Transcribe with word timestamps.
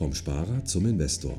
Vom 0.00 0.14
Sparer 0.14 0.64
zum 0.64 0.86
Investor. 0.86 1.38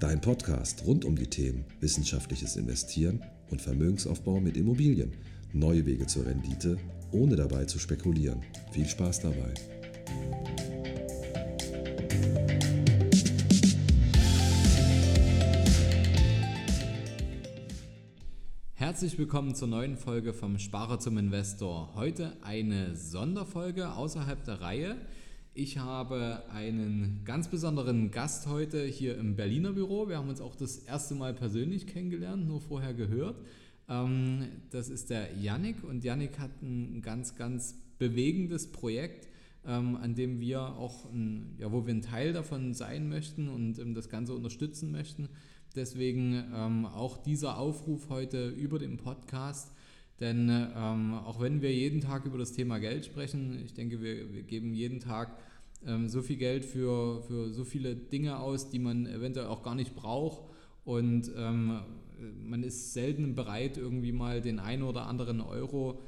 Dein 0.00 0.18
Podcast 0.18 0.86
rund 0.86 1.04
um 1.04 1.16
die 1.16 1.26
Themen 1.26 1.66
wissenschaftliches 1.80 2.56
Investieren 2.56 3.22
und 3.50 3.60
Vermögensaufbau 3.60 4.40
mit 4.40 4.56
Immobilien. 4.56 5.12
Neue 5.52 5.84
Wege 5.84 6.06
zur 6.06 6.24
Rendite, 6.24 6.78
ohne 7.12 7.36
dabei 7.36 7.66
zu 7.66 7.78
spekulieren. 7.78 8.40
Viel 8.72 8.86
Spaß 8.86 9.20
dabei. 9.20 9.52
Herzlich 18.72 19.18
willkommen 19.18 19.54
zur 19.54 19.68
neuen 19.68 19.98
Folge 19.98 20.32
vom 20.32 20.58
Sparer 20.58 21.00
zum 21.00 21.18
Investor. 21.18 21.94
Heute 21.94 22.32
eine 22.42 22.96
Sonderfolge 22.96 23.92
außerhalb 23.92 24.42
der 24.46 24.62
Reihe. 24.62 24.96
Ich 25.56 25.78
habe 25.78 26.42
einen 26.52 27.20
ganz 27.24 27.46
besonderen 27.46 28.10
Gast 28.10 28.48
heute 28.48 28.84
hier 28.86 29.16
im 29.16 29.36
Berliner 29.36 29.72
Büro. 29.72 30.08
Wir 30.08 30.16
haben 30.16 30.28
uns 30.28 30.40
auch 30.40 30.56
das 30.56 30.78
erste 30.78 31.14
Mal 31.14 31.32
persönlich 31.32 31.86
kennengelernt, 31.86 32.48
nur 32.48 32.60
vorher 32.60 32.92
gehört. 32.92 33.40
Ähm, 33.88 34.48
das 34.70 34.88
ist 34.88 35.10
der 35.10 35.32
Yannick 35.36 35.84
und 35.84 36.02
Yannick 36.02 36.40
hat 36.40 36.50
ein 36.60 37.02
ganz, 37.02 37.36
ganz 37.36 37.76
bewegendes 38.00 38.72
Projekt, 38.72 39.28
ähm, 39.64 39.94
an 39.94 40.16
dem 40.16 40.40
wir 40.40 40.60
auch, 40.60 41.04
ein, 41.12 41.54
ja, 41.60 41.70
wo 41.70 41.86
wir 41.86 41.94
ein 41.94 42.02
Teil 42.02 42.32
davon 42.32 42.74
sein 42.74 43.08
möchten 43.08 43.48
und 43.48 43.78
ähm, 43.78 43.94
das 43.94 44.08
Ganze 44.08 44.34
unterstützen 44.34 44.90
möchten. 44.90 45.28
Deswegen 45.76 46.52
auch 46.86 47.16
dieser 47.16 47.58
Aufruf 47.58 48.08
heute 48.08 48.48
über 48.48 48.78
den 48.78 48.96
Podcast 48.96 49.73
denn 50.24 50.48
ähm, 50.48 51.12
auch 51.12 51.38
wenn 51.38 51.60
wir 51.60 51.70
jeden 51.70 52.00
Tag 52.00 52.24
über 52.24 52.38
das 52.38 52.52
Thema 52.52 52.78
Geld 52.78 53.04
sprechen, 53.04 53.60
ich 53.62 53.74
denke, 53.74 54.00
wir, 54.00 54.32
wir 54.32 54.42
geben 54.42 54.72
jeden 54.72 54.98
Tag 54.98 55.36
ähm, 55.86 56.08
so 56.08 56.22
viel 56.22 56.36
Geld 56.36 56.64
für, 56.64 57.20
für 57.24 57.52
so 57.52 57.62
viele 57.62 57.94
Dinge 57.94 58.38
aus, 58.38 58.70
die 58.70 58.78
man 58.78 59.04
eventuell 59.04 59.48
auch 59.48 59.62
gar 59.62 59.74
nicht 59.74 59.94
braucht. 59.94 60.40
Und 60.86 61.30
ähm, 61.36 61.78
man 62.42 62.62
ist 62.62 62.94
selten 62.94 63.34
bereit, 63.34 63.76
irgendwie 63.76 64.12
mal 64.12 64.40
den 64.40 64.60
einen 64.60 64.84
oder 64.84 65.06
anderen 65.08 65.42
Euro 65.42 66.00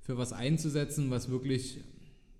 für 0.00 0.18
was 0.18 0.32
einzusetzen, 0.32 1.10
was 1.10 1.30
wirklich 1.30 1.78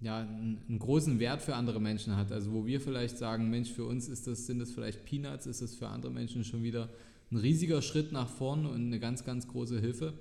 ja, 0.00 0.18
einen, 0.18 0.78
großen 0.80 1.20
Wert 1.20 1.42
für 1.42 1.54
andere 1.54 1.80
Menschen 1.80 2.16
hat. 2.16 2.32
Also 2.32 2.52
wo 2.52 2.66
wir 2.66 2.80
vielleicht 2.80 3.18
sagen, 3.18 3.50
Mensch, 3.50 3.70
für 3.70 3.84
uns 3.84 4.08
ist 4.08 4.26
das, 4.26 4.46
sind 4.46 4.58
das 4.58 4.72
vielleicht 4.72 5.04
Peanuts, 5.04 5.46
ist 5.46 5.62
das 5.62 5.76
für 5.76 5.86
andere 5.86 6.10
Menschen 6.10 6.42
schon 6.42 6.64
wieder 6.64 6.88
ein 7.30 7.36
riesiger 7.36 7.82
Schritt 7.82 8.10
nach 8.10 8.28
vorn 8.28 8.66
und 8.66 8.86
eine 8.86 8.98
ganz, 8.98 9.24
ganz 9.24 9.46
große 9.46 9.78
Hilfe. 9.78 10.14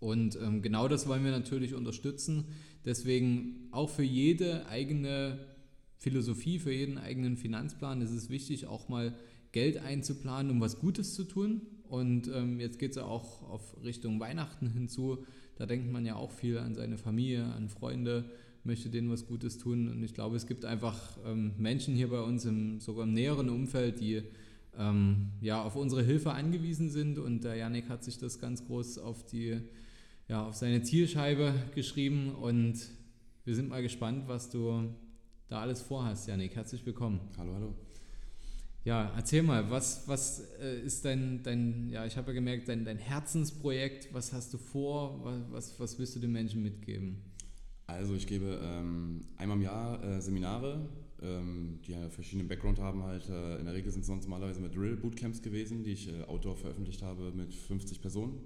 Und 0.00 0.36
ähm, 0.36 0.62
genau 0.62 0.88
das 0.88 1.08
wollen 1.08 1.24
wir 1.24 1.32
natürlich 1.32 1.74
unterstützen. 1.74 2.44
Deswegen 2.84 3.68
auch 3.72 3.90
für 3.90 4.04
jede 4.04 4.66
eigene 4.66 5.38
Philosophie, 5.96 6.58
für 6.58 6.72
jeden 6.72 6.98
eigenen 6.98 7.36
Finanzplan 7.36 8.00
ist 8.00 8.12
es 8.12 8.30
wichtig, 8.30 8.66
auch 8.66 8.88
mal 8.88 9.14
Geld 9.52 9.78
einzuplanen, 9.78 10.52
um 10.52 10.60
was 10.60 10.78
Gutes 10.78 11.14
zu 11.14 11.24
tun. 11.24 11.62
Und 11.88 12.28
ähm, 12.28 12.60
jetzt 12.60 12.78
geht 12.78 12.90
es 12.90 12.96
ja 12.96 13.04
auch 13.04 13.42
auf 13.48 13.76
Richtung 13.82 14.20
Weihnachten 14.20 14.70
hinzu. 14.70 15.24
Da 15.56 15.66
denkt 15.66 15.90
man 15.90 16.06
ja 16.06 16.14
auch 16.14 16.30
viel 16.30 16.58
an 16.58 16.74
seine 16.74 16.98
Familie, 16.98 17.44
an 17.44 17.68
Freunde, 17.68 18.30
möchte 18.62 18.90
denen 18.90 19.10
was 19.10 19.26
Gutes 19.26 19.58
tun. 19.58 19.88
Und 19.88 20.02
ich 20.04 20.14
glaube, 20.14 20.36
es 20.36 20.46
gibt 20.46 20.64
einfach 20.64 21.18
ähm, 21.26 21.52
Menschen 21.58 21.94
hier 21.94 22.08
bei 22.08 22.20
uns 22.20 22.44
im 22.44 22.80
sogar 22.80 23.04
im 23.04 23.14
näheren 23.14 23.48
Umfeld, 23.48 24.00
die 24.00 24.22
ähm, 24.78 25.30
ja 25.40 25.62
auf 25.62 25.74
unsere 25.74 26.02
Hilfe 26.02 26.32
angewiesen 26.32 26.90
sind. 26.90 27.18
Und 27.18 27.42
der 27.42 27.56
Janik 27.56 27.88
hat 27.88 28.04
sich 28.04 28.18
das 28.18 28.38
ganz 28.38 28.64
groß 28.66 28.98
auf 28.98 29.26
die 29.26 29.60
ja, 30.28 30.46
auf 30.46 30.54
seine 30.54 30.82
Zielscheibe 30.82 31.54
geschrieben 31.74 32.34
und 32.34 32.78
wir 33.44 33.54
sind 33.54 33.70
mal 33.70 33.82
gespannt, 33.82 34.28
was 34.28 34.50
du 34.50 34.90
da 35.48 35.62
alles 35.62 35.80
vorhast, 35.80 36.28
Janik. 36.28 36.54
Herzlich 36.54 36.84
willkommen. 36.84 37.20
Hallo, 37.38 37.54
hallo. 37.54 37.74
Ja, 38.84 39.10
erzähl 39.16 39.42
mal, 39.42 39.70
was, 39.70 40.06
was 40.06 40.40
äh, 40.60 40.80
ist 40.82 41.04
dein, 41.04 41.42
dein, 41.42 41.88
ja, 41.88 42.04
ich 42.04 42.16
habe 42.18 42.28
ja 42.28 42.34
gemerkt, 42.34 42.68
dein, 42.68 42.84
dein 42.84 42.98
Herzensprojekt, 42.98 44.12
was 44.12 44.34
hast 44.34 44.52
du 44.52 44.58
vor, 44.58 45.24
was, 45.50 45.80
was 45.80 45.98
willst 45.98 46.14
du 46.16 46.20
den 46.20 46.32
Menschen 46.32 46.62
mitgeben? 46.62 47.22
Also 47.86 48.14
ich 48.14 48.26
gebe 48.26 48.60
ähm, 48.62 49.22
einmal 49.38 49.56
im 49.56 49.62
Jahr 49.62 50.04
äh, 50.04 50.20
Seminare, 50.20 50.88
ähm, 51.22 51.80
die 51.86 51.92
ja 51.92 52.08
verschiedenen 52.10 52.48
Background 52.48 52.78
haben 52.80 53.02
halt. 53.02 53.28
Äh, 53.30 53.56
in 53.56 53.64
der 53.64 53.72
Regel 53.72 53.90
sind 53.90 54.02
es 54.02 54.06
sonst 54.06 54.24
normalerweise 54.24 54.60
mit 54.60 54.76
Drill 54.76 54.96
Bootcamps 54.96 55.40
gewesen, 55.40 55.84
die 55.84 55.92
ich 55.92 56.08
äh, 56.08 56.24
outdoor 56.24 56.56
veröffentlicht 56.56 57.02
habe 57.02 57.32
mit 57.32 57.54
50 57.54 58.02
Personen. 58.02 58.38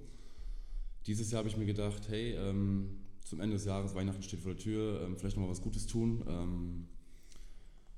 Dieses 1.06 1.30
Jahr 1.30 1.38
habe 1.40 1.48
ich 1.48 1.56
mir 1.56 1.66
gedacht, 1.66 2.08
hey, 2.08 2.34
ähm, 2.34 3.00
zum 3.24 3.40
Ende 3.40 3.56
des 3.56 3.64
Jahres, 3.64 3.94
Weihnachten 3.94 4.22
steht 4.22 4.40
vor 4.40 4.52
der 4.52 4.62
Tür, 4.62 5.02
ähm, 5.04 5.16
vielleicht 5.16 5.36
nochmal 5.36 5.50
was 5.50 5.62
Gutes 5.62 5.86
tun. 5.86 6.22
Ähm, 6.28 6.86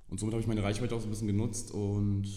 und 0.09 0.21
somit 0.21 0.33
habe 0.33 0.41
ich 0.41 0.47
meine 0.47 0.63
Reichweite 0.63 0.95
auch 0.95 1.01
so 1.01 1.07
ein 1.07 1.11
bisschen 1.11 1.27
genutzt 1.27 1.73
und 1.73 2.29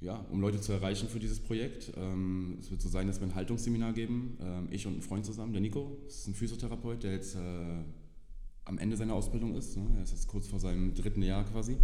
ja, 0.00 0.16
um 0.30 0.40
Leute 0.40 0.60
zu 0.60 0.72
erreichen 0.72 1.08
für 1.08 1.18
dieses 1.18 1.40
Projekt. 1.40 1.92
Ähm, 1.96 2.56
es 2.60 2.70
wird 2.70 2.80
so 2.80 2.88
sein, 2.88 3.06
dass 3.06 3.20
wir 3.20 3.26
ein 3.26 3.34
Haltungsseminar 3.34 3.92
geben, 3.92 4.38
ähm, 4.40 4.68
ich 4.70 4.86
und 4.86 4.96
ein 4.96 5.02
Freund 5.02 5.26
zusammen, 5.26 5.52
der 5.52 5.60
Nico, 5.60 5.98
das 6.04 6.20
ist 6.20 6.28
ein 6.28 6.34
Physiotherapeut, 6.34 7.02
der 7.02 7.12
jetzt 7.12 7.34
äh, 7.34 7.82
am 8.64 8.78
Ende 8.78 8.96
seiner 8.96 9.14
Ausbildung 9.14 9.54
ist. 9.56 9.76
Ne? 9.76 9.86
Er 9.96 10.02
ist 10.02 10.12
jetzt 10.12 10.28
kurz 10.28 10.46
vor 10.46 10.60
seinem 10.60 10.94
dritten 10.94 11.22
Jahr 11.22 11.44
quasi. 11.44 11.76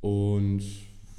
Und 0.00 0.62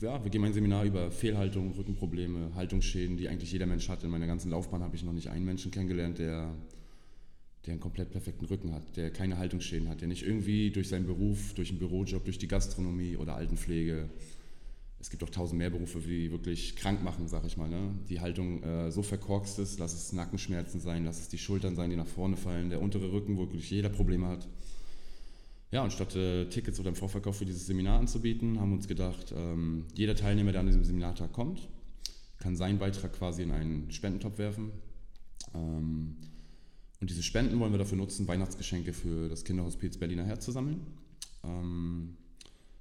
ja, 0.03 0.21
wir 0.21 0.29
geben 0.29 0.43
ein 0.43 0.53
Seminar 0.53 0.83
über 0.83 1.11
Fehlhaltung, 1.11 1.71
Rückenprobleme, 1.71 2.53
Haltungsschäden, 2.55 3.15
die 3.15 3.29
eigentlich 3.29 3.53
jeder 3.53 3.65
Mensch 3.65 3.87
hat. 3.87 4.03
In 4.03 4.09
meiner 4.09 4.27
ganzen 4.27 4.51
Laufbahn 4.51 4.83
habe 4.83 4.97
ich 4.97 5.03
noch 5.03 5.13
nicht 5.13 5.29
einen 5.29 5.45
Menschen 5.45 5.71
kennengelernt, 5.71 6.19
der, 6.19 6.53
der 7.65 7.71
einen 7.71 7.79
komplett 7.79 8.11
perfekten 8.11 8.45
Rücken 8.45 8.73
hat, 8.73 8.97
der 8.97 9.11
keine 9.11 9.37
Haltungsschäden 9.37 9.87
hat, 9.87 10.01
der 10.01 10.09
nicht 10.09 10.23
irgendwie 10.23 10.71
durch 10.71 10.89
seinen 10.89 11.07
Beruf, 11.07 11.53
durch 11.53 11.69
einen 11.69 11.79
Bürojob, 11.79 12.25
durch 12.25 12.37
die 12.37 12.49
Gastronomie 12.49 13.15
oder 13.15 13.35
Altenpflege, 13.35 14.09
es 14.99 15.09
gibt 15.09 15.23
auch 15.23 15.29
tausend 15.29 15.57
mehr 15.57 15.69
Berufe, 15.69 15.99
die 15.99 16.31
wirklich 16.31 16.75
krank 16.75 17.01
machen, 17.01 17.29
sag 17.29 17.45
ich 17.45 17.55
mal, 17.55 17.69
ne? 17.69 17.93
die 18.09 18.19
Haltung 18.19 18.61
äh, 18.63 18.91
so 18.91 19.03
verkorkst 19.03 19.59
ist, 19.59 19.79
lass 19.79 19.93
es 19.93 20.11
Nackenschmerzen 20.11 20.81
sein, 20.81 21.05
lass 21.05 21.19
es 21.19 21.29
die 21.29 21.37
Schultern 21.37 21.75
sein, 21.75 21.89
die 21.89 21.97
nach 21.97 22.07
vorne 22.07 22.35
fallen, 22.37 22.69
der 22.69 22.81
untere 22.81 23.11
Rücken, 23.11 23.37
wo 23.37 23.41
wirklich 23.41 23.69
jeder 23.69 23.89
Probleme 23.89 24.27
hat. 24.27 24.47
Ja, 25.73 25.83
und 25.83 25.91
statt 25.91 26.15
äh, 26.15 26.45
Tickets 26.45 26.79
oder 26.79 26.89
im 26.89 26.95
Vorverkauf 26.95 27.37
für 27.37 27.45
dieses 27.45 27.65
Seminar 27.65 27.99
anzubieten, 27.99 28.59
haben 28.59 28.69
wir 28.69 28.75
uns 28.75 28.87
gedacht, 28.87 29.33
ähm, 29.35 29.85
jeder 29.95 30.15
Teilnehmer, 30.15 30.51
der 30.51 30.61
an 30.61 30.67
diesem 30.67 30.83
Seminartag 30.83 31.33
kommt, 31.33 31.67
kann 32.37 32.55
seinen 32.55 32.77
Beitrag 32.77 33.13
quasi 33.13 33.41
in 33.41 33.49
einen 33.49 33.89
Spendentopf 33.89 34.37
werfen. 34.37 34.71
Ähm, 35.55 36.17
und 37.01 37.09
diese 37.09 37.23
Spenden 37.23 37.59
wollen 37.59 37.71
wir 37.71 37.79
dafür 37.79 37.97
nutzen, 37.97 38.27
Weihnachtsgeschenke 38.27 38.93
für 38.93 39.29
das 39.29 39.45
Kinderhospiz 39.45 39.97
Berliner 39.97 40.25
Herz 40.25 40.45
zu 40.45 40.51
sammeln. 40.51 40.79
Ähm, 41.43 42.17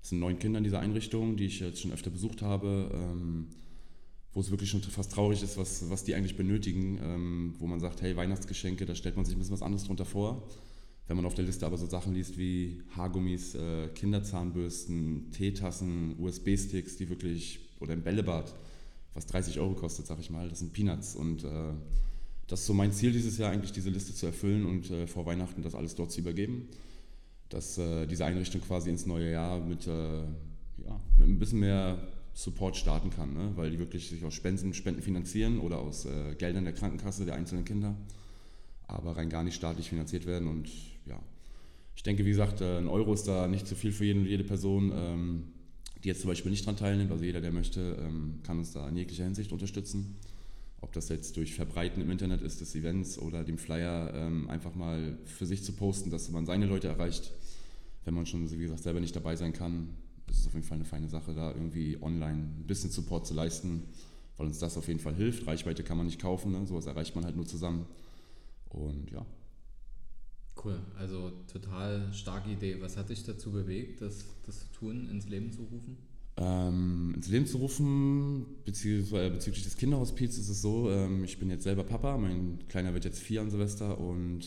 es 0.02 0.10
sind 0.10 0.18
neun 0.18 0.38
Kinder 0.38 0.58
in 0.58 0.64
dieser 0.64 0.80
Einrichtung, 0.80 1.38
die 1.38 1.46
ich 1.46 1.60
jetzt 1.60 1.80
schon 1.80 1.92
öfter 1.92 2.10
besucht 2.10 2.42
habe, 2.42 2.90
ähm, 2.92 3.46
wo 4.34 4.40
es 4.40 4.50
wirklich 4.50 4.68
schon 4.68 4.82
fast 4.82 5.12
traurig 5.12 5.42
ist, 5.42 5.56
was, 5.56 5.88
was 5.88 6.04
die 6.04 6.14
eigentlich 6.14 6.36
benötigen, 6.36 7.00
ähm, 7.02 7.54
wo 7.58 7.66
man 7.66 7.80
sagt, 7.80 8.02
hey, 8.02 8.16
Weihnachtsgeschenke, 8.16 8.84
da 8.84 8.94
stellt 8.94 9.16
man 9.16 9.24
sich 9.24 9.34
ein 9.34 9.38
bisschen 9.38 9.54
was 9.54 9.62
anderes 9.62 9.84
drunter 9.84 10.04
vor. 10.04 10.46
Wenn 11.12 11.18
man 11.18 11.26
auf 11.26 11.34
der 11.34 11.44
Liste 11.44 11.66
aber 11.66 11.76
so 11.76 11.84
Sachen 11.84 12.14
liest 12.14 12.38
wie 12.38 12.80
Haargummis, 12.96 13.54
äh, 13.54 13.88
Kinderzahnbürsten, 13.88 15.30
Teetassen, 15.30 16.16
USB-Sticks, 16.18 16.96
die 16.96 17.10
wirklich, 17.10 17.60
oder 17.80 17.92
ein 17.92 18.02
Bällebad, 18.02 18.54
was 19.12 19.26
30 19.26 19.60
Euro 19.60 19.74
kostet, 19.74 20.06
sag 20.06 20.18
ich 20.20 20.30
mal, 20.30 20.48
das 20.48 20.60
sind 20.60 20.72
Peanuts. 20.72 21.14
Und 21.14 21.44
äh, 21.44 21.74
das 22.46 22.60
ist 22.60 22.66
so 22.66 22.72
mein 22.72 22.92
Ziel 22.92 23.12
dieses 23.12 23.36
Jahr, 23.36 23.50
eigentlich 23.50 23.72
diese 23.72 23.90
Liste 23.90 24.14
zu 24.14 24.24
erfüllen 24.24 24.64
und 24.64 24.90
äh, 24.90 25.06
vor 25.06 25.26
Weihnachten 25.26 25.60
das 25.60 25.74
alles 25.74 25.94
dort 25.96 26.12
zu 26.12 26.20
übergeben. 26.20 26.68
Dass 27.50 27.76
äh, 27.76 28.06
diese 28.06 28.24
Einrichtung 28.24 28.62
quasi 28.62 28.88
ins 28.88 29.04
neue 29.04 29.32
Jahr 29.32 29.60
mit, 29.60 29.86
äh, 29.86 29.90
ja, 29.92 30.98
mit 31.18 31.28
ein 31.28 31.38
bisschen 31.38 31.60
mehr 31.60 31.98
Support 32.32 32.78
starten 32.78 33.10
kann, 33.10 33.34
ne? 33.34 33.52
weil 33.56 33.70
die 33.70 33.78
wirklich 33.78 34.08
sich 34.08 34.24
aus 34.24 34.32
Spenden, 34.32 34.72
Spenden 34.72 35.02
finanzieren 35.02 35.60
oder 35.60 35.76
aus 35.76 36.06
äh, 36.06 36.34
Geldern 36.36 36.64
der 36.64 36.72
Krankenkasse 36.72 37.26
der 37.26 37.34
einzelnen 37.34 37.66
Kinder, 37.66 37.96
aber 38.86 39.14
rein 39.18 39.28
gar 39.28 39.44
nicht 39.44 39.56
staatlich 39.56 39.90
finanziert 39.90 40.24
werden 40.24 40.48
und 40.48 40.70
ich 41.94 42.02
denke, 42.02 42.24
wie 42.24 42.30
gesagt, 42.30 42.60
äh, 42.60 42.78
ein 42.78 42.88
Euro 42.88 43.12
ist 43.12 43.28
da 43.28 43.46
nicht 43.46 43.66
zu 43.66 43.74
viel 43.74 43.92
für 43.92 44.04
jeden, 44.04 44.26
jede 44.26 44.44
Person, 44.44 44.92
ähm, 44.94 45.44
die 46.02 46.08
jetzt 46.08 46.20
zum 46.20 46.28
Beispiel 46.28 46.50
nicht 46.50 46.64
daran 46.64 46.76
teilnimmt. 46.76 47.12
Also 47.12 47.24
jeder, 47.24 47.40
der 47.40 47.52
möchte, 47.52 47.96
ähm, 48.00 48.40
kann 48.42 48.58
uns 48.58 48.72
da 48.72 48.88
in 48.88 48.96
jeglicher 48.96 49.24
Hinsicht 49.24 49.52
unterstützen. 49.52 50.16
Ob 50.80 50.92
das 50.92 51.08
jetzt 51.10 51.36
durch 51.36 51.54
Verbreiten 51.54 52.02
im 52.02 52.10
Internet 52.10 52.42
ist 52.42 52.60
des 52.60 52.74
Events 52.74 53.18
oder 53.18 53.44
dem 53.44 53.56
Flyer 53.56 54.12
ähm, 54.14 54.50
einfach 54.50 54.74
mal 54.74 55.16
für 55.24 55.46
sich 55.46 55.62
zu 55.62 55.72
posten, 55.74 56.10
dass 56.10 56.28
man 56.30 56.44
seine 56.44 56.66
Leute 56.66 56.88
erreicht, 56.88 57.30
wenn 58.04 58.14
man 58.14 58.26
schon, 58.26 58.50
wie 58.50 58.56
gesagt, 58.58 58.82
selber 58.82 58.98
nicht 58.98 59.14
dabei 59.14 59.36
sein 59.36 59.52
kann. 59.52 59.90
Ist 60.28 60.46
auf 60.46 60.54
jeden 60.54 60.66
Fall 60.66 60.76
eine 60.76 60.84
feine 60.84 61.08
Sache, 61.08 61.34
da 61.34 61.52
irgendwie 61.52 61.98
online 62.00 62.48
ein 62.58 62.66
bisschen 62.66 62.90
Support 62.90 63.26
zu 63.26 63.34
leisten, 63.34 63.84
weil 64.36 64.46
uns 64.46 64.58
das 64.58 64.76
auf 64.76 64.88
jeden 64.88 64.98
Fall 64.98 65.14
hilft. 65.14 65.46
Reichweite 65.46 65.84
kann 65.84 65.98
man 65.98 66.06
nicht 66.06 66.20
kaufen, 66.20 66.50
ne? 66.50 66.66
sowas 66.66 66.86
erreicht 66.86 67.14
man 67.14 67.24
halt 67.24 67.36
nur 67.36 67.46
zusammen. 67.46 67.86
Und 68.70 69.12
ja, 69.12 69.24
Cool, 70.62 70.78
also 70.98 71.32
total 71.50 72.12
starke 72.12 72.50
Idee. 72.50 72.76
Was 72.80 72.96
hat 72.96 73.08
dich 73.08 73.24
dazu 73.24 73.50
bewegt, 73.52 74.00
das, 74.00 74.24
das 74.46 74.60
zu 74.60 74.72
tun, 74.72 75.08
ins 75.10 75.28
Leben 75.28 75.52
zu 75.52 75.62
rufen? 75.62 75.96
Ähm, 76.36 77.12
ins 77.14 77.28
Leben 77.28 77.46
zu 77.46 77.58
rufen, 77.58 78.46
beziehungsweise 78.64 79.30
bezüglich 79.30 79.64
des 79.64 79.76
Kinderhospiz 79.76 80.38
ist 80.38 80.48
es 80.48 80.62
so, 80.62 80.90
ähm, 80.90 81.24
ich 81.24 81.38
bin 81.38 81.50
jetzt 81.50 81.64
selber 81.64 81.84
Papa, 81.84 82.16
mein 82.16 82.58
Kleiner 82.68 82.94
wird 82.94 83.04
jetzt 83.04 83.18
vier 83.18 83.42
an 83.42 83.50
Silvester 83.50 83.98
und 83.98 84.46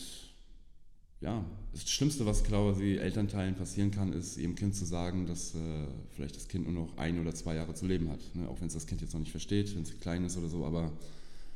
ja, 1.20 1.44
das 1.72 1.88
Schlimmste, 1.88 2.26
was 2.26 2.44
quasi 2.44 2.96
Elternteilen 2.96 3.54
passieren 3.54 3.90
kann, 3.90 4.12
ist 4.12 4.36
ihrem 4.36 4.54
Kind 4.54 4.74
zu 4.74 4.84
sagen, 4.84 5.26
dass 5.26 5.54
äh, 5.54 5.86
vielleicht 6.10 6.36
das 6.36 6.48
Kind 6.48 6.64
nur 6.64 6.86
noch 6.86 6.98
ein 6.98 7.20
oder 7.20 7.34
zwei 7.34 7.54
Jahre 7.54 7.74
zu 7.74 7.86
leben 7.86 8.10
hat. 8.10 8.20
Ne? 8.34 8.48
Auch 8.48 8.60
wenn 8.60 8.66
es 8.66 8.74
das 8.74 8.86
Kind 8.86 9.00
jetzt 9.00 9.14
noch 9.14 9.20
nicht 9.20 9.30
versteht, 9.30 9.74
wenn 9.74 9.82
es 9.82 9.98
klein 9.98 10.24
ist 10.24 10.36
oder 10.36 10.48
so. 10.48 10.66
Aber 10.66 10.92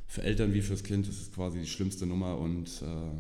für 0.07 0.23
Eltern 0.23 0.55
wie 0.55 0.63
fürs 0.63 0.83
Kind 0.83 1.07
ist 1.09 1.21
es 1.21 1.33
quasi 1.33 1.61
die 1.61 1.67
schlimmste 1.67 2.07
Nummer 2.07 2.39
und 2.39 2.83
äh, 2.83 3.13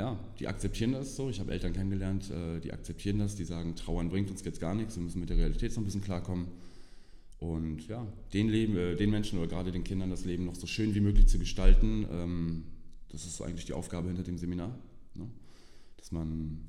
ja, 0.00 0.18
die 0.38 0.48
akzeptieren 0.48 0.92
das 0.92 1.14
so. 1.14 1.28
Ich 1.28 1.40
habe 1.40 1.52
Eltern 1.52 1.74
kennengelernt, 1.74 2.30
äh, 2.30 2.58
die 2.60 2.72
akzeptieren 2.72 3.18
das, 3.18 3.36
die 3.36 3.44
sagen, 3.44 3.76
Trauern 3.76 4.08
bringt 4.08 4.30
uns 4.30 4.42
jetzt 4.42 4.58
gar 4.58 4.74
nichts, 4.74 4.96
wir 4.96 5.02
müssen 5.02 5.20
mit 5.20 5.28
der 5.28 5.36
Realität 5.36 5.72
so 5.72 5.80
ein 5.80 5.84
bisschen 5.84 6.00
klarkommen. 6.00 6.46
Und 7.38 7.86
ja, 7.86 8.06
den, 8.32 8.48
Leben, 8.48 8.76
äh, 8.76 8.96
den 8.96 9.10
Menschen 9.10 9.38
oder 9.38 9.48
gerade 9.48 9.72
den 9.72 9.84
Kindern 9.84 10.08
das 10.08 10.24
Leben 10.24 10.46
noch 10.46 10.54
so 10.54 10.66
schön 10.66 10.94
wie 10.94 11.00
möglich 11.00 11.28
zu 11.28 11.38
gestalten, 11.38 12.06
ähm, 12.10 12.64
das 13.10 13.26
ist 13.26 13.42
eigentlich 13.42 13.66
die 13.66 13.74
Aufgabe 13.74 14.08
hinter 14.08 14.22
dem 14.22 14.38
Seminar. 14.38 14.74
Ne? 15.14 15.26
Dass 15.98 16.12
man 16.12 16.64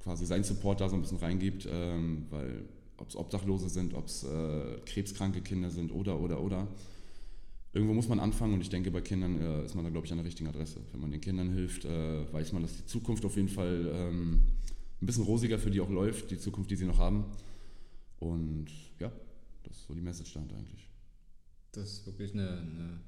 quasi 0.00 0.26
seinen 0.26 0.42
Support 0.42 0.80
da 0.80 0.88
so 0.88 0.96
ein 0.96 1.02
bisschen 1.02 1.18
reingibt, 1.18 1.68
ähm, 1.70 2.26
weil 2.30 2.64
ob 2.96 3.08
es 3.08 3.14
Obdachlose 3.14 3.68
sind, 3.68 3.94
ob 3.94 4.06
es 4.06 4.24
äh, 4.24 4.78
krebskranke 4.84 5.42
Kinder 5.42 5.70
sind 5.70 5.92
oder, 5.92 6.18
oder, 6.18 6.40
oder. 6.40 6.66
Irgendwo 7.74 7.92
muss 7.92 8.08
man 8.08 8.20
anfangen 8.20 8.54
und 8.54 8.60
ich 8.60 8.70
denke, 8.70 8.90
bei 8.90 9.00
Kindern 9.00 9.40
äh, 9.40 9.64
ist 9.64 9.74
man 9.74 9.84
da, 9.84 9.90
glaube 9.90 10.06
ich, 10.06 10.12
an 10.12 10.18
der 10.18 10.24
richtigen 10.24 10.48
Adresse. 10.48 10.80
Wenn 10.92 11.00
man 11.00 11.10
den 11.10 11.20
Kindern 11.20 11.50
hilft, 11.50 11.84
äh, 11.84 12.32
weiß 12.32 12.52
man, 12.52 12.62
dass 12.62 12.76
die 12.76 12.86
Zukunft 12.86 13.24
auf 13.24 13.36
jeden 13.36 13.48
Fall 13.48 13.90
ähm, 13.92 14.42
ein 15.02 15.06
bisschen 15.06 15.24
rosiger 15.24 15.58
für 15.58 15.70
die 15.70 15.80
auch 15.80 15.90
läuft, 15.90 16.30
die 16.30 16.38
Zukunft, 16.38 16.70
die 16.70 16.76
sie 16.76 16.86
noch 16.86 16.98
haben. 16.98 17.24
Und 18.20 18.66
ja, 19.00 19.12
das 19.64 19.76
ist 19.76 19.86
so 19.88 19.94
die 19.94 20.00
Message 20.00 20.32
dahinter 20.32 20.56
eigentlich. 20.56 20.88
Das 21.72 21.92
ist 21.92 22.06
wirklich 22.06 22.32
eine, 22.32 22.48
eine 22.48 23.00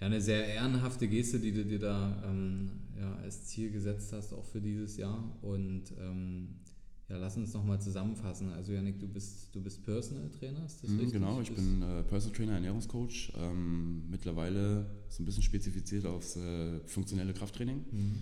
ja, 0.00 0.06
eine 0.06 0.20
sehr 0.20 0.46
ehrenhafte 0.46 1.08
Geste, 1.08 1.40
die 1.40 1.52
du 1.52 1.64
dir 1.64 1.80
da 1.80 2.22
ähm, 2.24 2.70
ja, 2.98 3.16
als 3.16 3.46
Ziel 3.46 3.72
gesetzt 3.72 4.12
hast, 4.12 4.32
auch 4.32 4.44
für 4.44 4.60
dieses 4.60 4.96
Jahr. 4.96 5.36
Und 5.42 5.92
ähm, 6.00 6.60
ja, 7.08 7.16
lass 7.16 7.36
uns 7.38 7.54
nochmal 7.54 7.80
zusammenfassen. 7.80 8.52
Also 8.52 8.72
Janik, 8.72 8.98
du 8.98 9.08
bist, 9.08 9.54
du 9.54 9.62
bist 9.62 9.82
Personal 9.82 10.28
Trainer, 10.30 10.64
ist 10.66 10.82
das 10.82 10.90
mhm, 10.90 10.98
richtig? 10.98 11.14
Genau, 11.14 11.40
ich 11.40 11.52
bin 11.52 11.80
äh, 11.80 12.02
Personal 12.02 12.36
Trainer, 12.36 12.52
Ernährungscoach. 12.52 13.32
Ähm, 13.36 14.10
mittlerweile 14.10 14.86
so 15.08 15.22
ein 15.22 15.26
bisschen 15.26 15.42
spezifiziert 15.42 16.04
aufs 16.04 16.36
äh, 16.36 16.80
funktionelle 16.86 17.32
Krafttraining. 17.32 17.84
Mhm. 17.90 18.14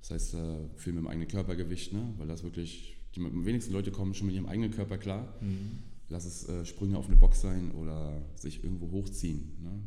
Das 0.00 0.10
heißt, 0.10 0.34
äh, 0.34 0.56
viel 0.76 0.92
mit 0.92 1.02
dem 1.02 1.08
eigenen 1.08 1.28
Körpergewicht, 1.28 1.94
ne? 1.94 2.12
weil 2.18 2.28
das 2.28 2.42
wirklich, 2.42 2.94
die 3.16 3.22
wenigsten 3.22 3.72
Leute 3.72 3.90
kommen 3.90 4.12
schon 4.12 4.26
mit 4.26 4.36
ihrem 4.36 4.46
eigenen 4.46 4.70
Körper 4.72 4.98
klar. 4.98 5.34
Mhm. 5.40 5.78
Lass 6.10 6.26
es 6.26 6.46
äh, 6.46 6.66
Sprünge 6.66 6.98
auf 6.98 7.06
eine 7.06 7.16
Box 7.16 7.40
sein 7.40 7.70
oder 7.72 8.20
sich 8.34 8.62
irgendwo 8.62 8.90
hochziehen. 8.90 9.56
Ne? 9.62 9.80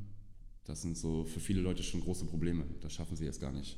Das 0.64 0.82
sind 0.82 0.98
so 0.98 1.26
für 1.26 1.40
viele 1.40 1.62
Leute 1.62 1.84
schon 1.84 2.02
große 2.02 2.26
Probleme. 2.26 2.66
Das 2.82 2.94
schaffen 2.94 3.16
sie 3.16 3.26
jetzt 3.26 3.40
gar 3.40 3.52
nicht. 3.52 3.78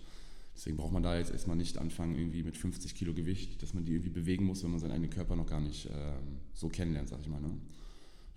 Deswegen 0.59 0.75
braucht 0.75 0.91
man 0.91 1.03
da 1.03 1.17
jetzt 1.17 1.31
erstmal 1.31 1.55
nicht 1.55 1.77
anfangen, 1.77 2.15
irgendwie 2.15 2.43
mit 2.43 2.57
50 2.57 2.93
Kilo 2.93 3.13
Gewicht, 3.13 3.63
dass 3.63 3.73
man 3.73 3.85
die 3.85 3.93
irgendwie 3.93 4.09
bewegen 4.09 4.43
muss, 4.43 4.61
wenn 4.61 4.71
man 4.71 4.79
seinen 4.81 4.91
eigenen 4.91 5.09
Körper 5.09 5.37
noch 5.37 5.45
gar 5.45 5.61
nicht 5.61 5.85
äh, 5.85 5.91
so 6.53 6.67
kennenlernt, 6.67 7.07
sag 7.07 7.21
ich 7.21 7.29
mal. 7.29 7.39
Ne? 7.39 7.57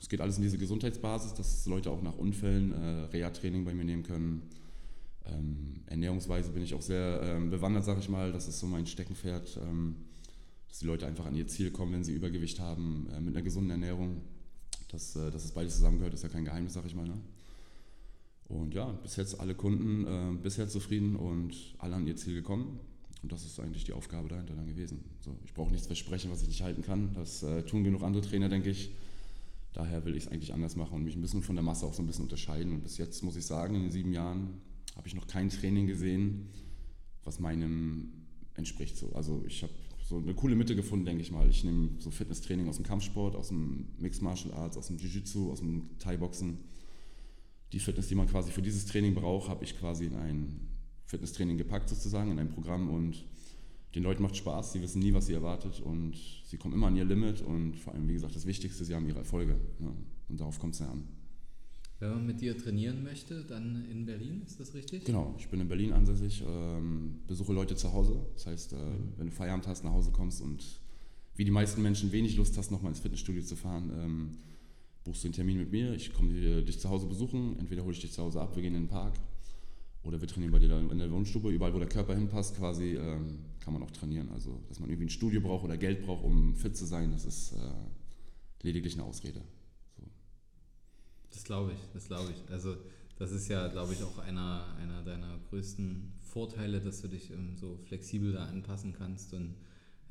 Geht 0.09 0.21
alles 0.21 0.37
in 0.37 0.45
diese 0.45 0.57
Gesundheitsbasis, 0.57 1.35
dass 1.35 1.67
Leute 1.67 1.91
auch 1.91 2.01
nach 2.01 2.17
Unfällen 2.17 2.71
äh, 2.71 3.07
Reha-Training 3.07 3.65
bei 3.65 3.75
mir 3.75 3.85
nehmen 3.85 4.05
können. 4.05 4.43
Ähm, 5.25 5.81
Ernährungsweise 5.87 6.53
bin 6.53 6.63
ich 6.63 6.75
auch 6.75 6.83
sehr 6.83 7.23
ähm, 7.25 7.51
bewandert, 7.51 7.85
sag 7.85 7.99
ich 7.99 8.09
mal. 8.09 8.31
Das 8.31 8.47
ist 8.47 8.61
so 8.61 8.69
mein 8.69 8.87
Steckenpferd, 8.87 9.59
ähm, 9.61 9.97
dass 10.69 10.79
die 10.79 10.87
Leute 10.87 11.09
einfach 11.09 11.27
an 11.27 11.35
ihr 11.35 11.49
Ziel 11.49 11.73
kommen, 11.73 11.93
wenn 11.93 12.05
sie 12.05 12.13
Übergewicht 12.13 12.61
haben, 12.61 13.09
äh, 13.13 13.21
mit 13.21 13.35
einer 13.35 13.43
gesunden 13.43 13.73
Ernährung. 13.73 14.21
Dass, 14.93 15.17
äh, 15.17 15.33
dass 15.33 15.45
es 15.45 15.51
beides 15.51 15.75
zusammengehört, 15.75 16.15
ist 16.15 16.23
ja 16.23 16.29
kein 16.29 16.45
Geheimnis, 16.45 16.75
sag 16.75 16.87
ich 16.87 16.95
mal. 16.95 17.09
Ne? 17.09 17.19
Und 18.73 18.79
ja, 18.79 18.87
bis 18.87 19.17
jetzt 19.17 19.39
alle 19.39 19.55
Kunden 19.55 20.07
äh, 20.07 20.35
bisher 20.43 20.67
zufrieden 20.67 21.15
und 21.15 21.55
alle 21.77 21.95
an 21.95 22.07
ihr 22.07 22.17
Ziel 22.17 22.33
gekommen. 22.33 22.81
Und 23.23 23.31
das 23.31 23.45
ist 23.45 23.61
eigentlich 23.61 23.85
die 23.85 23.93
Aufgabe 23.93 24.29
dahinter 24.29 24.55
dann 24.55 24.67
gewesen. 24.67 25.05
So, 25.21 25.37
ich 25.45 25.53
brauche 25.53 25.71
nichts 25.71 25.87
versprechen, 25.87 26.31
was 26.31 26.41
ich 26.41 26.49
nicht 26.49 26.63
halten 26.63 26.81
kann. 26.81 27.13
Das 27.13 27.43
äh, 27.43 27.65
tun 27.65 27.85
genug 27.85 28.03
andere 28.03 28.23
Trainer, 28.23 28.49
denke 28.49 28.71
ich. 28.71 28.91
Daher 29.75 30.07
will 30.07 30.17
ich 30.17 30.25
es 30.25 30.33
eigentlich 30.33 30.55
anders 30.55 30.75
machen 30.75 30.95
und 30.95 31.05
mich 31.05 31.15
ein 31.17 31.21
bisschen 31.21 31.43
von 31.43 31.55
der 31.55 31.63
Masse 31.63 31.85
auch 31.85 31.93
so 31.93 32.03
ein 32.03 32.07
bisschen 32.07 32.25
unterscheiden. 32.25 32.73
Und 32.73 32.83
bis 32.83 32.97
jetzt 32.97 33.23
muss 33.23 33.37
ich 33.37 33.45
sagen, 33.45 33.75
in 33.75 33.83
den 33.83 33.91
sieben 33.91 34.13
Jahren 34.15 34.55
habe 34.97 35.07
ich 35.07 35.15
noch 35.15 35.27
kein 35.27 35.51
Training 35.51 35.87
gesehen, 35.87 36.49
was 37.25 37.41
meinem 37.41 38.11
entspricht. 38.55 38.97
So. 38.97 39.13
Also 39.13 39.45
ich 39.47 39.63
habe 39.63 39.73
so 40.03 40.17
eine 40.17 40.33
coole 40.33 40.57
Mitte 40.57 40.75
gefunden, 40.75 41.05
denke 41.05 41.21
ich 41.21 41.31
mal. 41.31 41.47
Ich 41.51 41.63
nehme 41.63 41.91
so 41.99 42.11
Fitnesstraining 42.11 42.71
aus 42.71 42.77
dem 42.77 42.87
Kampfsport, 42.87 43.37
aus 43.37 43.49
dem 43.49 43.89
Mixed 43.99 44.23
Martial 44.23 44.55
Arts, 44.55 44.79
aus 44.79 44.87
dem 44.87 44.97
Jiu-Jitsu, 44.97 45.53
aus 45.53 45.59
dem 45.59 45.91
Thai-Boxen 45.99 46.57
die 47.73 47.79
Fitness, 47.79 48.09
die 48.09 48.15
man 48.15 48.29
quasi 48.29 48.51
für 48.51 48.63
dieses 48.63 48.87
Training 48.87 49.15
braucht, 49.15 49.49
habe 49.49 49.65
ich 49.65 49.79
quasi 49.79 50.07
in 50.07 50.15
ein 50.17 50.61
Fitnesstraining 51.07 51.59
gepackt 51.59 51.89
sozusagen, 51.89 52.31
in 52.31 52.39
ein 52.39 52.51
Programm 52.51 52.91
und 52.91 53.25
den 53.95 54.03
Leuten 54.03 54.23
macht 54.23 54.37
Spaß, 54.37 54.73
sie 54.73 54.83
wissen 54.83 55.01
nie, 55.01 55.13
was 55.13 55.27
sie 55.27 55.35
erwartet 55.35 55.81
und 55.81 56.15
sie 56.47 56.57
kommen 56.57 56.75
immer 56.75 56.87
an 56.87 56.97
ihr 56.97 57.05
Limit 57.05 57.43
und 57.43 57.77
vor 57.77 57.95
allem, 57.95 58.09
wie 58.09 58.15
gesagt, 58.15 58.35
das 58.35 58.47
Wichtigste, 58.47 58.85
sie 58.85 58.95
haben 58.95 59.07
ihre 59.07 59.19
Erfolge 59.19 59.57
ja, 59.81 59.93
und 60.29 60.41
darauf 60.41 60.59
kommt 60.59 60.75
es 60.75 60.81
ja 60.81 60.91
an. 60.91 61.05
Wenn 61.99 62.11
man 62.11 62.27
mit 62.27 62.41
dir 62.41 62.59
trainieren 62.59 63.05
möchte, 63.05 63.45
dann 63.45 63.85
in 63.91 64.07
Berlin, 64.07 64.43
ist 64.45 64.59
das 64.59 64.75
richtig? 64.75 65.05
Genau, 65.05 65.35
ich 65.39 65.49
bin 65.49 65.61
in 65.61 65.69
Berlin 65.69 65.93
ansässig, 65.93 66.43
ähm, 66.45 67.21
besuche 67.29 67.53
Leute 67.53 67.77
zu 67.77 67.93
Hause. 67.93 68.27
Das 68.35 68.47
heißt, 68.47 68.73
äh, 68.73 68.77
mhm. 68.77 69.13
wenn 69.19 69.27
du 69.27 69.33
Feierabend 69.33 69.69
hast, 69.69 69.85
nach 69.85 69.93
Hause 69.93 70.11
kommst 70.11 70.41
und 70.41 70.65
wie 71.37 71.45
die 71.45 71.53
meisten 71.53 71.81
Menschen 71.81 72.11
wenig 72.11 72.37
Lust 72.37 72.59
hast, 72.59 72.73
nochmal 72.73 72.91
ins 72.91 73.01
Fitnessstudio 73.01 73.43
zu 73.43 73.55
fahren, 73.55 73.93
ähm, 73.95 74.31
buchst 75.05 75.25
du 75.25 75.29
einen 75.29 75.35
Termin 75.35 75.59
mit 75.59 75.73
mir, 75.73 75.95
ich 75.95 76.13
komme 76.13 76.63
dich 76.63 76.79
zu 76.79 76.89
Hause 76.89 77.07
besuchen, 77.07 77.59
entweder 77.59 77.83
hole 77.83 77.93
ich 77.93 78.01
dich 78.01 78.13
zu 78.13 78.23
Hause 78.23 78.41
ab, 78.41 78.55
wir 78.55 78.63
gehen 78.63 78.75
in 78.75 78.83
den 78.83 78.89
Park 78.89 79.15
oder 80.05 80.21
wir 80.21 80.29
trainieren 80.29 80.53
bei 80.53 80.59
dir 80.59 80.77
in 80.79 80.99
der 80.99 81.11
Wohnstube, 81.11 81.51
überall 81.51 81.75
wo 81.75 81.79
der 81.79 81.89
Körper 81.89 82.15
hinpasst 82.15 82.57
quasi, 82.57 82.97
ähm, 82.97 83.39
kann 83.61 83.73
man 83.73 83.83
auch 83.83 83.91
trainieren. 83.91 84.31
Also, 84.31 84.61
dass 84.69 84.81
man 84.81 84.91
irgendwie 84.91 85.07
ein 85.07 85.11
Studio 85.11 85.41
braucht 85.41 85.65
oder 85.65 85.77
Geld 85.77 86.05
braucht, 86.05 86.25
um 86.25 86.55
fit 86.57 86.77
zu 86.77 86.85
sein, 86.87 87.13
das 87.13 87.25
ist 87.25 87.53
äh, 87.53 87.57
lediglich 88.63 88.95
eine 88.95 89.05
Ausrede. 89.05 89.41
So. 89.97 90.03
Das 91.31 91.45
glaube 91.45 91.73
ich, 91.73 91.79
das 91.93 92.09
glaube 92.09 92.31
ich. 92.33 92.53
Also 92.53 92.77
das 93.19 93.31
ist 93.31 93.49
ja, 93.49 93.69
glaube 93.69 93.93
ich, 93.93 94.03
auch 94.03 94.19
einer, 94.19 94.65
einer 94.81 95.03
deiner 95.03 95.39
größten 95.51 96.13
Vorteile, 96.21 96.81
dass 96.81 97.03
du 97.03 97.09
dich 97.09 97.31
ähm, 97.31 97.57
so 97.57 97.79
flexibel 97.85 98.33
da 98.33 98.47
anpassen 98.47 98.95
kannst 98.95 99.35
und 99.35 99.55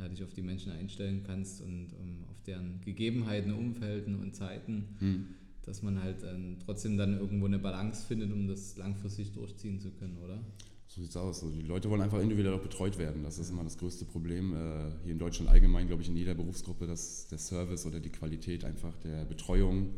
ja, 0.02 0.10
dich 0.10 0.24
auf 0.24 0.34
die 0.34 0.42
Menschen 0.42 0.72
einstellen 0.72 1.24
kannst 1.26 1.62
und 1.62 1.94
um, 1.94 2.24
auf 2.30 2.42
deren 2.44 2.82
Gegebenheiten, 2.82 3.54
Umfelden 3.54 4.20
und 4.20 4.36
Zeiten, 4.36 4.88
mhm. 5.00 5.28
dass 5.64 5.84
man 5.84 6.02
halt 6.02 6.24
ähm, 6.24 6.58
trotzdem 6.66 6.98
dann 6.98 7.18
irgendwo 7.18 7.46
eine 7.46 7.60
Balance 7.60 8.06
findet, 8.06 8.32
um 8.32 8.48
das 8.48 8.78
langfristig 8.78 9.32
durchziehen 9.32 9.80
zu 9.80 9.92
können, 9.92 10.18
oder? 10.18 10.44
So 10.88 11.02
sieht 11.02 11.12
es 11.12 11.18
aus. 11.18 11.44
Also 11.44 11.56
die 11.56 11.62
Leute 11.62 11.90
wollen 11.90 12.02
einfach 12.02 12.20
individuell 12.20 12.56
auch 12.56 12.62
betreut 12.62 12.98
werden. 12.98 13.24
Das 13.24 13.40
ist 13.40 13.50
immer 13.50 13.64
das 13.64 13.78
größte 13.78 14.04
Problem. 14.06 14.54
Äh, 14.54 14.92
hier 15.04 15.14
in 15.14 15.20
Deutschland 15.20 15.50
allgemein, 15.50 15.88
glaube 15.88 16.02
ich, 16.02 16.10
in 16.10 16.18
jeder 16.18 16.34
Berufsgruppe, 16.34 16.88
dass 16.88 17.28
der 17.28 17.38
Service 17.38 17.86
oder 17.86 18.00
die 18.00 18.10
Qualität 18.10 18.66
einfach 18.66 18.98
der 18.98 19.24
Betreuung 19.26 19.92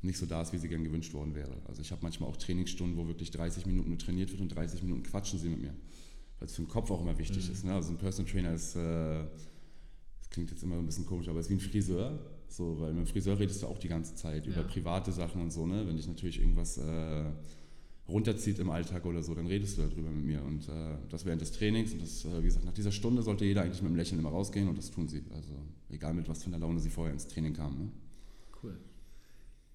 nicht 0.00 0.16
so 0.16 0.26
da 0.26 0.42
ist, 0.42 0.52
wie 0.52 0.58
sie 0.58 0.68
gern 0.68 0.84
gewünscht 0.84 1.12
worden 1.12 1.34
wäre. 1.34 1.56
Also 1.64 1.82
ich 1.82 1.90
habe 1.90 2.02
manchmal 2.02 2.30
auch 2.30 2.36
Trainingsstunden, 2.36 2.96
wo 2.96 3.08
wirklich 3.08 3.32
30 3.32 3.66
Minuten 3.66 3.98
trainiert 3.98 4.30
wird 4.30 4.40
und 4.40 4.54
30 4.54 4.84
Minuten 4.84 5.02
quatschen 5.02 5.40
sie 5.40 5.48
mit 5.48 5.60
mir 5.60 5.74
weil 6.38 6.46
es 6.46 6.54
für 6.54 6.62
den 6.62 6.68
Kopf 6.68 6.90
auch 6.90 7.00
immer 7.00 7.18
wichtig 7.18 7.46
mhm. 7.46 7.52
ist. 7.52 7.64
Ne? 7.64 7.74
Also 7.74 7.90
ein 7.92 7.98
Personal 7.98 8.30
Trainer 8.30 8.54
ist, 8.54 8.76
äh, 8.76 9.24
das 10.18 10.30
klingt 10.30 10.50
jetzt 10.50 10.62
immer 10.62 10.76
ein 10.76 10.86
bisschen 10.86 11.06
komisch, 11.06 11.28
aber 11.28 11.40
es 11.40 11.46
ist 11.46 11.50
wie 11.50 11.54
ein 11.54 11.70
Friseur. 11.70 12.18
So, 12.48 12.80
weil 12.80 12.94
mit 12.94 13.06
dem 13.06 13.06
Friseur 13.06 13.38
redest 13.38 13.62
du 13.62 13.66
auch 13.66 13.78
die 13.78 13.88
ganze 13.88 14.14
Zeit 14.14 14.46
ja. 14.46 14.52
über 14.52 14.62
private 14.62 15.12
Sachen 15.12 15.42
und 15.42 15.52
so. 15.52 15.66
Ne? 15.66 15.86
Wenn 15.86 15.96
dich 15.96 16.08
natürlich 16.08 16.40
irgendwas 16.40 16.78
äh, 16.78 17.24
runterzieht 18.08 18.58
im 18.58 18.70
Alltag 18.70 19.04
oder 19.04 19.22
so, 19.22 19.34
dann 19.34 19.46
redest 19.46 19.76
du 19.76 19.82
darüber 19.82 20.10
mit 20.10 20.24
mir. 20.24 20.42
Und 20.42 20.68
äh, 20.68 20.96
das 21.10 21.26
während 21.26 21.42
des 21.42 21.52
Trainings. 21.52 21.92
Und 21.92 22.02
das, 22.02 22.24
äh, 22.24 22.38
wie 22.40 22.46
gesagt, 22.46 22.64
nach 22.64 22.72
dieser 22.72 22.92
Stunde 22.92 23.22
sollte 23.22 23.44
jeder 23.44 23.62
eigentlich 23.62 23.82
mit 23.82 23.88
einem 23.88 23.96
Lächeln 23.96 24.18
immer 24.18 24.30
rausgehen 24.30 24.68
und 24.68 24.78
das 24.78 24.90
tun 24.90 25.08
sie. 25.08 25.22
Also 25.34 25.52
egal 25.90 26.14
mit 26.14 26.28
was 26.28 26.42
für 26.42 26.48
einer 26.48 26.58
Laune 26.58 26.80
sie 26.80 26.90
vorher 26.90 27.12
ins 27.12 27.28
Training 27.28 27.52
kamen. 27.52 27.78
Ne? 27.78 27.90
Cool. 28.62 28.78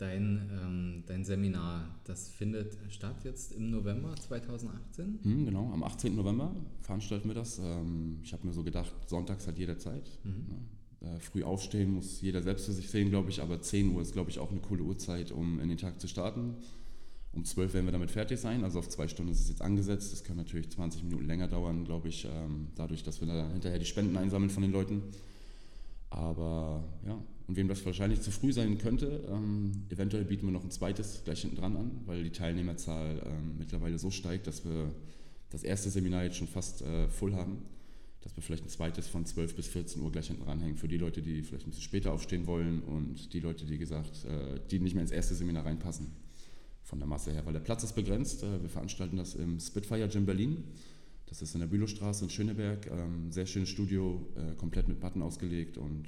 Dein, 0.03 0.49
ähm, 0.61 1.03
dein 1.07 1.23
Seminar, 1.23 1.87
das 2.03 2.27
findet 2.27 2.77
statt 2.89 3.23
jetzt 3.23 3.53
im 3.53 3.71
November 3.71 4.13
2018? 4.13 5.19
Hm, 5.23 5.45
genau, 5.45 5.71
am 5.71 5.81
18. 5.81 6.13
November 6.13 6.53
veranstalten 6.81 7.29
wir 7.29 7.35
das. 7.35 7.57
Ähm, 7.59 8.19
ich 8.21 8.33
habe 8.33 8.45
mir 8.45 8.51
so 8.51 8.65
gedacht, 8.65 8.93
sonntags 9.07 9.47
hat 9.47 9.57
jeder 9.57 9.79
Zeit. 9.79 10.03
Mhm. 10.25 10.67
Ja, 10.99 11.15
äh, 11.15 11.19
früh 11.21 11.45
aufstehen 11.45 11.93
muss 11.93 12.19
jeder 12.19 12.41
selbst 12.41 12.65
für 12.65 12.73
sich 12.73 12.89
sehen, 12.89 13.11
glaube 13.11 13.29
ich, 13.29 13.41
aber 13.41 13.61
10 13.61 13.95
Uhr 13.95 14.01
ist, 14.01 14.11
glaube 14.11 14.29
ich, 14.29 14.39
auch 14.39 14.51
eine 14.51 14.59
coole 14.59 14.83
Uhrzeit, 14.83 15.31
um 15.31 15.61
in 15.61 15.69
den 15.69 15.77
Tag 15.77 16.01
zu 16.01 16.09
starten. 16.09 16.55
Um 17.31 17.45
12 17.45 17.73
werden 17.73 17.85
wir 17.85 17.93
damit 17.93 18.11
fertig 18.11 18.41
sein, 18.41 18.65
also 18.65 18.79
auf 18.79 18.89
zwei 18.89 19.07
Stunden 19.07 19.31
ist 19.31 19.39
es 19.39 19.47
jetzt 19.47 19.61
angesetzt. 19.61 20.11
Das 20.11 20.25
kann 20.25 20.35
natürlich 20.35 20.69
20 20.69 21.05
Minuten 21.05 21.25
länger 21.27 21.47
dauern, 21.47 21.85
glaube 21.85 22.09
ich, 22.09 22.25
ähm, 22.25 22.67
dadurch, 22.75 23.03
dass 23.03 23.21
wir 23.21 23.27
da 23.29 23.49
hinterher 23.53 23.79
die 23.79 23.85
Spenden 23.85 24.17
einsammeln 24.17 24.49
von 24.49 24.63
den 24.63 24.73
Leuten. 24.73 25.01
Aber 26.09 26.83
ja, 27.07 27.17
und 27.47 27.57
wem 27.57 27.67
das 27.67 27.85
wahrscheinlich 27.85 28.21
zu 28.21 28.31
früh 28.31 28.53
sein 28.53 28.77
könnte, 28.77 29.27
ähm, 29.29 29.71
eventuell 29.89 30.23
bieten 30.23 30.45
wir 30.45 30.51
noch 30.51 30.63
ein 30.63 30.71
zweites 30.71 31.23
gleich 31.23 31.41
hinten 31.41 31.57
dran 31.57 31.75
an, 31.75 32.01
weil 32.05 32.23
die 32.23 32.31
Teilnehmerzahl 32.31 33.21
ähm, 33.25 33.57
mittlerweile 33.57 33.99
so 33.99 34.11
steigt, 34.11 34.47
dass 34.47 34.63
wir 34.63 34.93
das 35.49 35.63
erste 35.63 35.89
Seminar 35.89 36.23
jetzt 36.23 36.37
schon 36.37 36.47
fast 36.47 36.81
äh, 36.81 37.09
voll 37.09 37.33
haben, 37.33 37.57
dass 38.21 38.35
wir 38.35 38.41
vielleicht 38.41 38.63
ein 38.63 38.69
zweites 38.69 39.07
von 39.07 39.25
12 39.25 39.55
bis 39.55 39.67
14 39.67 40.01
Uhr 40.01 40.11
gleich 40.11 40.27
hinten 40.27 40.43
ranhängen 40.43 40.77
für 40.77 40.87
die 40.87 40.97
Leute, 40.97 41.21
die 41.21 41.43
vielleicht 41.43 41.67
ein 41.67 41.71
bisschen 41.71 41.83
später 41.83 42.13
aufstehen 42.13 42.47
wollen 42.47 42.81
und 42.81 43.33
die 43.33 43.39
Leute, 43.39 43.65
die 43.65 43.77
gesagt, 43.77 44.25
äh, 44.25 44.59
die 44.71 44.79
nicht 44.79 44.93
mehr 44.93 45.03
ins 45.03 45.11
erste 45.11 45.35
Seminar 45.35 45.65
reinpassen 45.65 46.07
von 46.83 46.99
der 46.99 47.07
Masse 47.07 47.31
her, 47.31 47.45
weil 47.45 47.53
der 47.53 47.59
Platz 47.59 47.83
ist 47.83 47.93
begrenzt. 47.93 48.43
Äh, 48.43 48.61
wir 48.61 48.69
veranstalten 48.69 49.17
das 49.17 49.35
im 49.35 49.59
Spitfire 49.59 50.07
Gym 50.07 50.25
Berlin. 50.25 50.63
Das 51.25 51.41
ist 51.41 51.55
in 51.55 51.61
der 51.61 51.67
Bülowstraße 51.67 52.25
in 52.25 52.29
Schöneberg. 52.29 52.87
Ähm, 52.87 53.31
sehr 53.31 53.45
schönes 53.45 53.69
Studio, 53.69 54.25
äh, 54.35 54.55
komplett 54.55 54.87
mit 54.87 54.99
Button 54.99 55.21
ausgelegt 55.21 55.77
und 55.77 56.07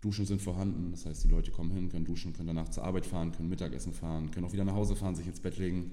Duschen 0.00 0.24
sind 0.24 0.40
vorhanden. 0.40 0.90
Das 0.92 1.04
heißt, 1.06 1.24
die 1.24 1.28
Leute 1.28 1.50
kommen 1.50 1.70
hin, 1.70 1.88
können 1.88 2.04
duschen, 2.04 2.32
können 2.32 2.48
danach 2.48 2.70
zur 2.70 2.84
Arbeit 2.84 3.06
fahren, 3.06 3.32
können 3.32 3.48
Mittagessen 3.48 3.92
fahren, 3.92 4.30
können 4.30 4.46
auch 4.46 4.52
wieder 4.52 4.64
nach 4.64 4.74
Hause 4.74 4.96
fahren, 4.96 5.14
sich 5.14 5.26
ins 5.26 5.40
Bett 5.40 5.58
legen. 5.58 5.92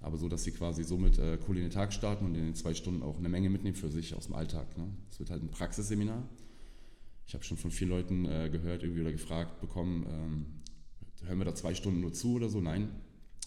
Aber 0.00 0.16
so, 0.16 0.28
dass 0.28 0.44
sie 0.44 0.52
quasi 0.52 0.84
somit 0.84 1.18
äh, 1.18 1.38
cool 1.46 1.56
in 1.56 1.62
den 1.62 1.70
Tag 1.70 1.92
starten 1.92 2.26
und 2.26 2.34
in 2.34 2.44
den 2.44 2.54
zwei 2.54 2.74
Stunden 2.74 3.02
auch 3.02 3.18
eine 3.18 3.28
Menge 3.28 3.50
mitnehmen 3.50 3.76
für 3.76 3.90
sich 3.90 4.14
aus 4.14 4.26
dem 4.26 4.34
Alltag. 4.34 4.76
Ne? 4.76 4.88
Es 5.10 5.18
wird 5.18 5.30
halt 5.30 5.42
ein 5.42 5.50
Praxisseminar. 5.50 6.22
Ich 7.26 7.34
habe 7.34 7.44
schon 7.44 7.56
von 7.56 7.70
vielen 7.70 7.90
Leuten 7.90 8.24
äh, 8.24 8.48
gehört 8.50 8.82
irgendwie 8.82 9.00
oder 9.00 9.12
gefragt 9.12 9.60
bekommen, 9.60 10.06
ähm, 10.08 10.46
hören 11.26 11.38
wir 11.38 11.44
da 11.44 11.54
zwei 11.54 11.74
Stunden 11.74 12.00
nur 12.00 12.12
zu 12.12 12.34
oder 12.34 12.48
so? 12.48 12.60
Nein. 12.60 12.88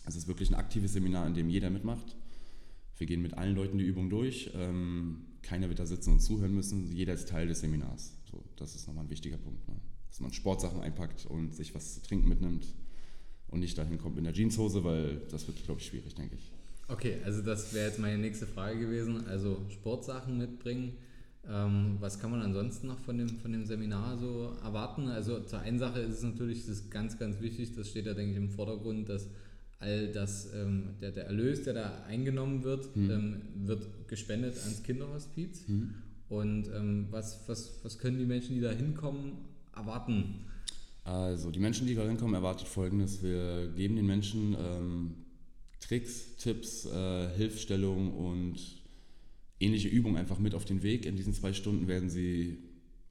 Es 0.05 0.15
ist 0.15 0.27
wirklich 0.27 0.49
ein 0.49 0.55
aktives 0.55 0.93
Seminar, 0.93 1.27
in 1.27 1.33
dem 1.33 1.49
jeder 1.49 1.69
mitmacht. 1.69 2.15
Wir 2.97 3.07
gehen 3.07 3.21
mit 3.21 3.35
allen 3.35 3.55
Leuten 3.55 3.77
die 3.77 3.85
Übung 3.85 4.09
durch. 4.09 4.51
Ähm, 4.55 5.21
keiner 5.41 5.69
wird 5.69 5.79
da 5.79 5.85
sitzen 5.85 6.13
und 6.13 6.19
zuhören 6.19 6.53
müssen. 6.53 6.91
Jeder 6.91 7.13
ist 7.13 7.29
Teil 7.29 7.47
des 7.47 7.61
Seminars. 7.61 8.13
So, 8.29 8.43
das 8.57 8.75
ist 8.75 8.87
nochmal 8.87 9.05
ein 9.05 9.09
wichtiger 9.09 9.37
Punkt. 9.37 9.67
Ne? 9.67 9.75
Dass 10.09 10.19
man 10.19 10.33
Sportsachen 10.33 10.81
einpackt 10.81 11.25
und 11.25 11.53
sich 11.53 11.73
was 11.75 11.95
zu 11.95 12.01
trinken 12.01 12.27
mitnimmt 12.27 12.67
und 13.47 13.59
nicht 13.59 13.77
dahin 13.77 13.97
kommt 13.97 14.15
mit 14.15 14.25
einer 14.25 14.33
Jeanshose, 14.33 14.83
weil 14.83 15.21
das 15.29 15.47
wird, 15.47 15.63
glaube 15.63 15.81
ich, 15.81 15.87
schwierig, 15.87 16.15
denke 16.15 16.35
ich. 16.35 16.51
Okay, 16.87 17.17
also 17.23 17.41
das 17.41 17.73
wäre 17.73 17.87
jetzt 17.87 17.99
meine 17.99 18.17
nächste 18.17 18.47
Frage 18.47 18.79
gewesen. 18.79 19.27
Also 19.27 19.61
Sportsachen 19.69 20.37
mitbringen. 20.37 20.93
Ähm, 21.47 21.97
was 21.99 22.19
kann 22.19 22.31
man 22.31 22.41
ansonsten 22.41 22.87
noch 22.87 22.99
von 22.99 23.17
dem, 23.17 23.29
von 23.39 23.51
dem 23.51 23.65
Seminar 23.65 24.17
so 24.17 24.55
erwarten? 24.63 25.07
Also 25.07 25.39
zur 25.41 25.59
einen 25.59 25.79
Sache 25.79 25.99
ist 25.99 26.17
es 26.17 26.23
natürlich 26.23 26.65
das 26.65 26.89
ganz, 26.89 27.17
ganz 27.17 27.39
wichtig, 27.41 27.75
das 27.75 27.89
steht 27.89 28.05
ja, 28.05 28.13
denke 28.13 28.31
ich, 28.31 28.37
im 28.37 28.49
Vordergrund, 28.49 29.09
dass 29.09 29.27
all 29.79 30.11
das, 30.11 30.53
ähm, 30.53 30.95
der, 31.01 31.11
der 31.11 31.25
Erlös, 31.25 31.63
der 31.63 31.73
da 31.73 32.03
eingenommen 32.07 32.63
wird, 32.63 32.95
mhm. 32.95 33.11
ähm, 33.11 33.41
wird 33.67 34.07
gespendet 34.07 34.57
ans 34.59 34.83
Kinderhospiz. 34.83 35.67
Mhm. 35.67 35.95
Und 36.27 36.67
ähm, 36.75 37.07
was, 37.09 37.47
was, 37.47 37.79
was 37.83 37.97
können 37.97 38.19
die 38.19 38.25
Menschen, 38.25 38.55
die 38.55 38.61
da 38.61 38.71
hinkommen, 38.71 39.33
erwarten? 39.75 40.45
Also 41.03 41.49
die 41.49 41.59
Menschen, 41.59 41.87
die 41.87 41.95
da 41.95 42.03
hinkommen, 42.03 42.35
erwartet 42.35 42.67
Folgendes. 42.67 43.23
Wir 43.23 43.69
geben 43.75 43.95
den 43.95 44.05
Menschen 44.05 44.55
ähm, 44.59 45.15
Tricks, 45.79 46.35
Tipps, 46.37 46.85
äh, 46.85 47.29
Hilfestellungen 47.35 48.11
und 48.11 48.57
ähnliche 49.59 49.87
Übungen 49.87 50.17
einfach 50.17 50.39
mit 50.39 50.53
auf 50.53 50.65
den 50.65 50.83
Weg. 50.83 51.05
In 51.05 51.15
diesen 51.15 51.33
zwei 51.33 51.53
Stunden 51.53 51.87
werden 51.87 52.09
sie 52.09 52.59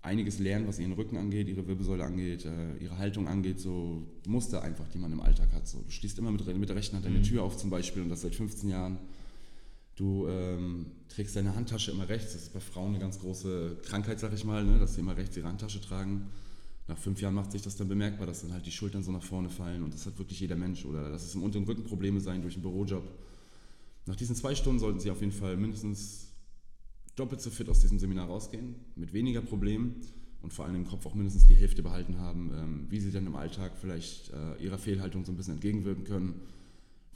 einiges 0.02 0.38
lernen, 0.38 0.66
was 0.68 0.78
ihren 0.78 0.92
Rücken 0.92 1.16
angeht, 1.16 1.48
ihre 1.48 1.66
Wirbelsäule 1.66 2.04
angeht, 2.04 2.44
äh, 2.44 2.76
ihre 2.78 2.98
Haltung 2.98 3.28
angeht, 3.28 3.60
so 3.60 4.06
Muster 4.26 4.62
einfach, 4.62 4.88
die 4.88 4.98
man 4.98 5.12
im 5.12 5.20
Alltag 5.20 5.52
hat. 5.52 5.66
So, 5.66 5.78
du 5.82 5.90
schließt 5.90 6.18
immer 6.18 6.30
mit, 6.30 6.46
mit 6.56 6.68
der 6.68 6.76
rechten 6.76 6.96
Hand 6.96 7.04
deine 7.04 7.18
mhm. 7.18 7.24
Tür 7.24 7.42
auf 7.42 7.56
zum 7.56 7.70
Beispiel 7.70 8.02
und 8.02 8.08
das 8.08 8.22
seit 8.22 8.34
15 8.34 8.68
Jahren. 8.68 8.98
Du 9.96 10.28
ähm, 10.28 10.86
trägst 11.08 11.34
deine 11.34 11.56
Handtasche 11.56 11.90
immer 11.90 12.08
rechts. 12.08 12.32
Das 12.32 12.42
ist 12.42 12.54
bei 12.54 12.60
Frauen 12.60 12.90
eine 12.90 13.00
ganz 13.00 13.18
große 13.18 13.78
Krankheit, 13.82 14.20
sag 14.20 14.32
ich 14.32 14.44
mal, 14.44 14.64
ne? 14.64 14.78
dass 14.78 14.94
sie 14.94 15.00
immer 15.00 15.16
rechts 15.16 15.36
ihre 15.36 15.48
Handtasche 15.48 15.80
tragen. 15.80 16.28
Nach 16.86 16.96
fünf 16.96 17.20
Jahren 17.20 17.34
macht 17.34 17.50
sich 17.50 17.62
das 17.62 17.76
dann 17.76 17.88
bemerkbar, 17.88 18.26
dass 18.26 18.42
dann 18.42 18.52
halt 18.52 18.64
die 18.64 18.70
Schultern 18.70 19.02
so 19.02 19.10
nach 19.10 19.22
vorne 19.22 19.50
fallen 19.50 19.82
und 19.82 19.92
das 19.92 20.06
hat 20.06 20.16
wirklich 20.18 20.38
jeder 20.40 20.56
Mensch. 20.56 20.84
Oder 20.84 21.10
dass 21.10 21.24
es 21.24 21.34
im 21.34 21.42
unteren 21.42 21.64
Rücken 21.64 21.82
Probleme 21.82 22.20
sein 22.20 22.40
durch 22.42 22.54
einen 22.54 22.62
Bürojob. 22.62 23.02
Nach 24.06 24.16
diesen 24.16 24.36
zwei 24.36 24.54
Stunden 24.54 24.78
sollten 24.78 25.00
Sie 25.00 25.10
auf 25.10 25.20
jeden 25.20 25.32
Fall 25.32 25.56
mindestens 25.56 26.27
doppelt 27.18 27.40
so 27.40 27.50
fit 27.50 27.68
aus 27.68 27.80
diesem 27.80 27.98
Seminar 27.98 28.28
rausgehen, 28.28 28.75
mit 28.96 29.12
weniger 29.12 29.40
Problemen 29.40 29.96
und 30.42 30.52
vor 30.52 30.64
allem 30.64 30.76
im 30.76 30.87
Kopf 30.87 31.04
auch 31.06 31.14
mindestens 31.14 31.46
die 31.46 31.54
Hälfte 31.54 31.82
behalten 31.82 32.18
haben, 32.18 32.52
ähm, 32.54 32.87
wie 32.90 33.00
Sie 33.00 33.10
dann 33.10 33.26
im 33.26 33.37
Alltag 33.37 33.72
vielleicht 33.80 34.30
äh, 34.30 34.62
Ihrer 34.62 34.78
Fehlhaltung 34.78 35.25
so 35.25 35.32
ein 35.32 35.37
bisschen 35.37 35.54
entgegenwirken 35.54 36.04
können 36.04 36.34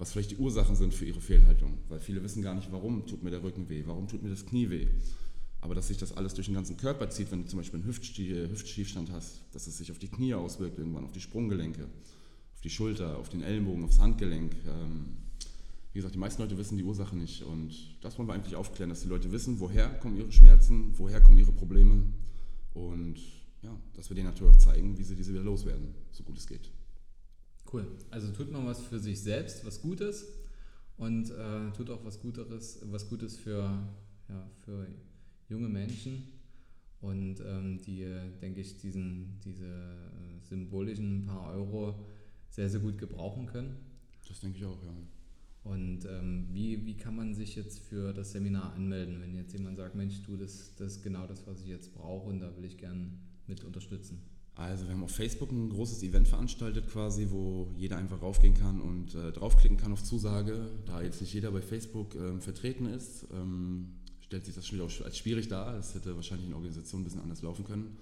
was 0.03 0.11
vielleicht 0.11 0.33
die 0.33 0.37
Ursachen 0.37 0.75
sind 0.75 0.93
für 0.93 1.05
ihre 1.05 1.21
Fehlhaltung. 1.21 1.79
Weil 1.89 2.01
viele 2.01 2.25
wissen 2.25 2.43
gar 2.43 2.57
nicht, 2.57 2.73
warum 2.73 3.07
tut 3.07 3.23
mir 3.23 3.31
der 3.31 3.45
Rücken 3.45 3.69
weh, 3.69 3.85
warum 3.87 4.09
tut 4.09 4.25
mir 4.25 4.31
das 4.31 4.45
Knie 4.45 4.69
weh. 4.69 4.89
Aber 5.61 5.77
dass 5.77 5.87
sich 5.87 5.97
das 5.97 6.17
alles 6.17 6.35
durch 6.35 6.49
den 6.49 6.57
ganzen 6.57 6.77
Körper 6.77 7.09
zieht, 7.09 7.31
wenn 7.31 7.45
du 7.45 7.49
zum 7.49 7.61
Beispiel 7.61 7.79
einen 7.79 7.89
Hüftschiefstand 7.89 9.13
hast, 9.13 9.43
dass 9.53 9.69
es 9.69 9.79
sich 9.79 9.93
auf 9.93 10.01
die 10.01 10.09
Knie 10.09 10.35
auswirkt, 10.35 10.77
irgendwann 10.77 11.05
auf 11.05 11.13
die 11.13 11.21
Sprunggelenke, 11.21 11.85
auf 12.53 12.61
die 12.63 12.71
Schulter, 12.71 13.17
auf 13.17 13.29
den 13.29 13.43
Ellenbogen, 13.43 13.85
aufs 13.85 14.01
Handgelenk. 14.01 14.57
Ähm, 14.67 15.19
wie 15.93 15.99
gesagt, 15.99 16.15
die 16.15 16.19
meisten 16.19 16.41
Leute 16.41 16.57
wissen 16.57 16.79
die 16.79 16.85
Ursache 16.85 17.17
nicht. 17.17 17.43
Und 17.43 18.03
das 18.03 18.19
wollen 18.19 18.29
wir 18.29 18.35
eigentlich 18.35 18.57
aufklären, 18.57 18.91
dass 18.91 19.03
die 19.03 19.09
Leute 19.09 19.31
wissen, 19.31 19.61
woher 19.61 19.89
kommen 19.99 20.17
ihre 20.17 20.33
Schmerzen, 20.33 20.99
woher 20.99 21.21
kommen 21.21 21.39
ihre 21.39 21.53
Probleme. 21.53 22.03
Und 22.73 23.19
ja, 23.63 23.77
dass 23.95 24.09
wir 24.09 24.15
denen 24.15 24.29
natürlich 24.29 24.55
auch 24.55 24.59
zeigen, 24.59 24.97
wie 24.97 25.05
sie 25.05 25.15
diese 25.15 25.33
wieder 25.33 25.43
loswerden, 25.43 25.95
so 26.11 26.23
gut 26.23 26.39
es 26.39 26.47
geht. 26.47 26.71
Cool. 27.71 27.87
Also 28.11 28.33
tut 28.33 28.51
man 28.51 28.67
was 28.67 28.81
für 28.81 28.99
sich 28.99 29.21
selbst, 29.21 29.65
was 29.65 29.83
Gutes 29.83 30.27
und 30.97 31.31
äh, 31.31 31.71
tut 31.77 31.91
auch 31.91 32.05
was 32.05 32.21
Guteres, 32.21 32.81
was 32.85 33.09
Gutes 33.09 33.37
für, 33.37 33.63
ja, 34.29 34.51
für 34.65 34.87
junge 35.49 35.69
Menschen 35.69 36.23
und 37.01 37.41
ähm, 37.41 37.81
die, 37.83 38.07
denke 38.41 38.61
ich, 38.61 38.79
diesen, 38.79 39.41
diese 39.45 39.67
äh, 39.67 40.47
symbolischen 40.49 41.27
paar 41.27 41.53
Euro 41.53 42.05
sehr, 42.49 42.69
sehr 42.69 42.81
gut 42.81 42.99
gebrauchen 42.99 43.47
können. 43.47 43.77
Das 44.29 44.41
denke 44.41 44.59
ich 44.59 44.65
auch, 44.65 44.83
ja. 44.83 44.93
Und 45.65 46.07
ähm, 46.07 46.49
wie, 46.51 46.85
wie 46.87 46.97
kann 46.97 47.15
man 47.15 47.35
sich 47.35 47.55
jetzt 47.55 47.79
für 47.81 48.13
das 48.13 48.33
Seminar 48.33 48.75
anmelden, 48.75 49.21
wenn 49.21 49.35
jetzt 49.35 49.53
jemand 49.53 49.77
sagt, 49.77 49.95
Mensch, 49.95 50.23
du, 50.23 50.37
das, 50.37 50.75
das 50.77 50.97
ist 50.97 51.03
genau 51.03 51.27
das, 51.27 51.47
was 51.47 51.61
ich 51.61 51.69
jetzt 51.69 51.95
brauche 51.95 52.29
und 52.29 52.41
da 52.41 52.57
will 52.57 52.65
ich 52.65 52.79
gern 52.79 53.21
mit 53.47 53.63
unterstützen? 53.63 54.21
Also 54.55 54.87
wir 54.87 54.93
haben 54.93 55.05
auf 55.05 55.13
Facebook 55.13 55.51
ein 55.51 55.71
großes 55.71 56.03
Event 56.03 56.29
veranstaltet 56.29 56.89
quasi, 56.89 57.29
wo 57.31 57.71
jeder 57.77 57.97
einfach 57.97 58.21
raufgehen 58.21 58.55
kann 58.55 58.81
und 58.81 59.15
äh, 59.15 59.33
draufklicken 59.33 59.79
kann 59.79 59.93
auf 59.93 60.03
Zusage. 60.03 60.69
Da 60.85 61.01
jetzt 61.01 61.21
nicht 61.21 61.33
jeder 61.33 61.51
bei 61.53 61.63
Facebook 61.63 62.15
ähm, 62.17 62.41
vertreten 62.41 62.87
ist, 62.87 63.27
ähm, 63.33 63.95
stellt 64.21 64.45
sich 64.45 64.55
das 64.55 64.67
schon 64.67 64.79
wieder 64.79 65.05
als 65.05 65.17
schwierig 65.17 65.49
dar. 65.49 65.73
Das 65.73 65.95
hätte 65.95 66.17
wahrscheinlich 66.17 66.49
in 66.49 66.55
Organisation 66.55 67.01
ein 67.01 67.05
bisschen 67.05 67.23
anders 67.23 67.41
laufen 67.41 67.65
können. 67.65 67.97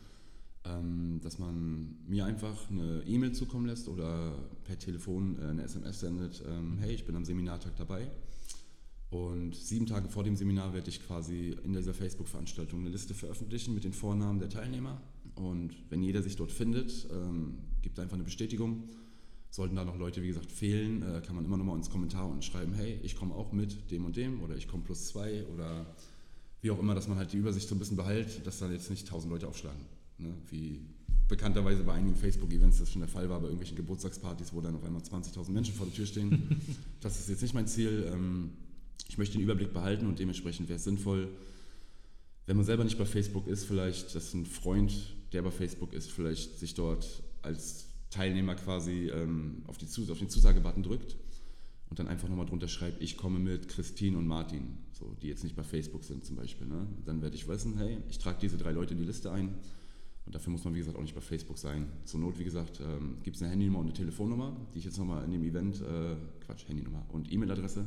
Ähm, 0.64 1.21
dass 1.23 1.38
man 1.38 1.97
mir 2.07 2.26
einfach 2.26 2.71
eine 2.71 3.02
E-Mail 3.07 3.33
zukommen 3.33 3.67
lässt 3.67 3.88
oder 3.88 4.35
per 4.64 4.79
Telefon 4.79 5.38
äh, 5.38 5.47
eine 5.47 5.62
SMS 5.62 6.00
sendet, 6.00 6.43
ähm, 6.47 6.76
hey, 6.79 6.93
ich 6.93 7.07
bin 7.07 7.17
am 7.17 7.25
Seminartag 7.25 7.76
dabei. 7.76 8.11
Und 9.09 9.57
sieben 9.57 9.87
Tage 9.87 10.09
vor 10.09 10.23
dem 10.23 10.37
Seminar 10.37 10.73
werde 10.73 10.88
ich 10.88 11.05
quasi 11.05 11.57
in 11.64 11.73
dieser 11.73 11.95
Facebook-Veranstaltung 11.95 12.81
eine 12.81 12.90
Liste 12.90 13.14
veröffentlichen 13.14 13.75
mit 13.75 13.85
den 13.85 13.93
Vornamen 13.93 14.38
der 14.38 14.50
Teilnehmer 14.50 15.00
und 15.35 15.75
wenn 15.88 16.02
jeder 16.02 16.23
sich 16.23 16.37
dort 16.37 16.52
findet, 16.52 17.09
ähm, 17.11 17.59
gibt 17.83 17.99
einfach 17.99 18.14
eine 18.14 18.25
Bestätigung. 18.25 18.85
Sollten 19.50 19.75
da 19.75 19.85
noch 19.85 19.99
Leute, 19.99 20.23
wie 20.23 20.29
gesagt, 20.29 20.52
fehlen, 20.52 21.02
äh, 21.02 21.23
kann 21.26 21.35
man 21.35 21.45
immer 21.45 21.57
noch 21.57 21.64
mal 21.64 21.76
ins 21.76 21.90
Kommentar 21.90 22.29
unten 22.29 22.43
schreiben, 22.43 22.73
hey, 22.73 23.00
ich 23.02 23.17
komme 23.17 23.35
auch 23.35 23.52
mit 23.52 23.90
dem 23.90 24.05
und 24.05 24.17
dem 24.17 24.43
oder 24.43 24.57
ich 24.57 24.69
komme 24.69 24.85
plus 24.85 25.09
zwei 25.09 25.45
oder 25.47 25.87
wie 26.61 26.71
auch 26.71 26.79
immer, 26.79 26.95
dass 26.95 27.09
man 27.09 27.19
halt 27.19 27.33
die 27.33 27.38
Übersicht 27.38 27.69
so 27.69 27.75
ein 27.75 27.79
bisschen 27.79 27.97
behält, 27.97 28.47
dass 28.47 28.59
da 28.59 28.71
jetzt 28.71 28.90
nicht 28.90 29.09
tausend 29.09 29.33
Leute 29.33 29.49
aufschlagen. 29.49 29.81
Ne? 30.21 30.35
Wie 30.49 30.81
bekannterweise 31.29 31.85
bei 31.85 31.95
einigen 31.95 32.17
Facebook-Events 32.17 32.79
das 32.79 32.91
schon 32.91 33.00
der 33.00 33.09
Fall 33.09 33.29
war, 33.31 33.39
bei 33.39 33.47
irgendwelchen 33.47 33.77
Geburtstagspartys, 33.77 34.53
wo 34.53 34.61
dann 34.61 34.75
auf 34.75 34.85
einmal 34.85 35.00
20.000 35.00 35.50
Menschen 35.50 35.75
vor 35.75 35.87
der 35.87 35.95
Tür 35.95 36.07
stehen. 36.07 36.61
das 37.00 37.21
ist 37.21 37.29
jetzt 37.29 37.43
nicht 37.43 37.55
mein 37.55 37.69
Ziel. 37.69 38.11
Ähm, 38.12 38.50
ich 39.09 39.17
möchte 39.17 39.39
den 39.39 39.43
Überblick 39.43 39.73
behalten 39.73 40.07
und 40.07 40.19
dementsprechend 40.19 40.69
wäre 40.69 40.77
es 40.77 40.85
sinnvoll, 40.85 41.29
wenn 42.47 42.57
man 42.57 42.67
selber 42.67 42.83
nicht 42.83 42.99
bei 42.99 43.05
Facebook 43.05 43.47
ist, 43.47 43.65
vielleicht, 43.65 44.15
dass 44.15 44.35
ein 44.35 44.45
Freund 44.45 44.93
der 45.33 45.43
bei 45.43 45.53
Facebook 45.53 45.93
ist, 45.93 46.11
vielleicht 46.11 46.59
sich 46.59 46.75
dort 46.75 47.23
als 47.43 47.87
Teilnehmer 48.11 48.57
quasi 48.57 49.09
ähm, 49.09 49.62
auf, 49.69 49.79
die 49.79 49.87
auf 50.11 50.19
den 50.19 50.29
Zusagebutton 50.29 50.83
drückt 50.83 51.17
und 51.91 51.99
dann 51.99 52.09
einfach 52.09 52.29
nochmal 52.29 52.47
drunter 52.47 52.67
schreibt, 52.67 53.00
ich 53.00 53.17
komme 53.17 53.39
mit 53.39 53.69
Christine 53.69 54.19
und 54.19 54.27
Martin, 54.27 54.79
so, 54.93 55.15
die 55.23 55.29
jetzt 55.29 55.45
nicht 55.45 55.55
bei 55.55 55.62
Facebook 55.62 56.03
sind 56.03 56.25
zum 56.25 56.35
Beispiel. 56.35 56.67
Ne? 56.67 56.89
Dann 57.05 57.23
werde 57.23 57.37
ich 57.37 57.47
wissen, 57.47 57.79
hey, 57.79 57.99
ich 58.09 58.19
trage 58.19 58.39
diese 58.41 58.57
drei 58.57 58.73
Leute 58.73 58.95
in 58.95 59.00
die 59.00 59.07
Liste 59.07 59.31
ein 59.31 59.55
und 60.27 60.35
dafür 60.35 60.53
muss 60.53 60.65
man, 60.65 60.75
wie 60.75 60.79
gesagt, 60.79 60.97
auch 60.97 61.03
nicht 61.03 61.15
bei 61.15 61.21
Facebook 61.21 61.59
sein. 61.59 61.89
Zur 62.05 62.21
Not, 62.21 62.39
wie 62.39 62.45
gesagt, 62.45 62.81
ähm, 62.81 63.17
gibt 63.23 63.37
es 63.37 63.43
eine 63.43 63.50
Handynummer 63.50 63.81
und 63.81 63.87
eine 63.87 63.95
Telefonnummer, 63.95 64.57
die 64.75 64.79
ich 64.79 64.85
jetzt 64.85 64.99
nochmal 64.99 65.25
in 65.25 65.33
dem 65.33 65.43
Event, 65.43 65.81
äh, 65.81 66.17
Quatsch, 66.45 66.69
Handynummer 66.69 67.05
und 67.09 67.33
E-Mail-Adresse, 67.33 67.85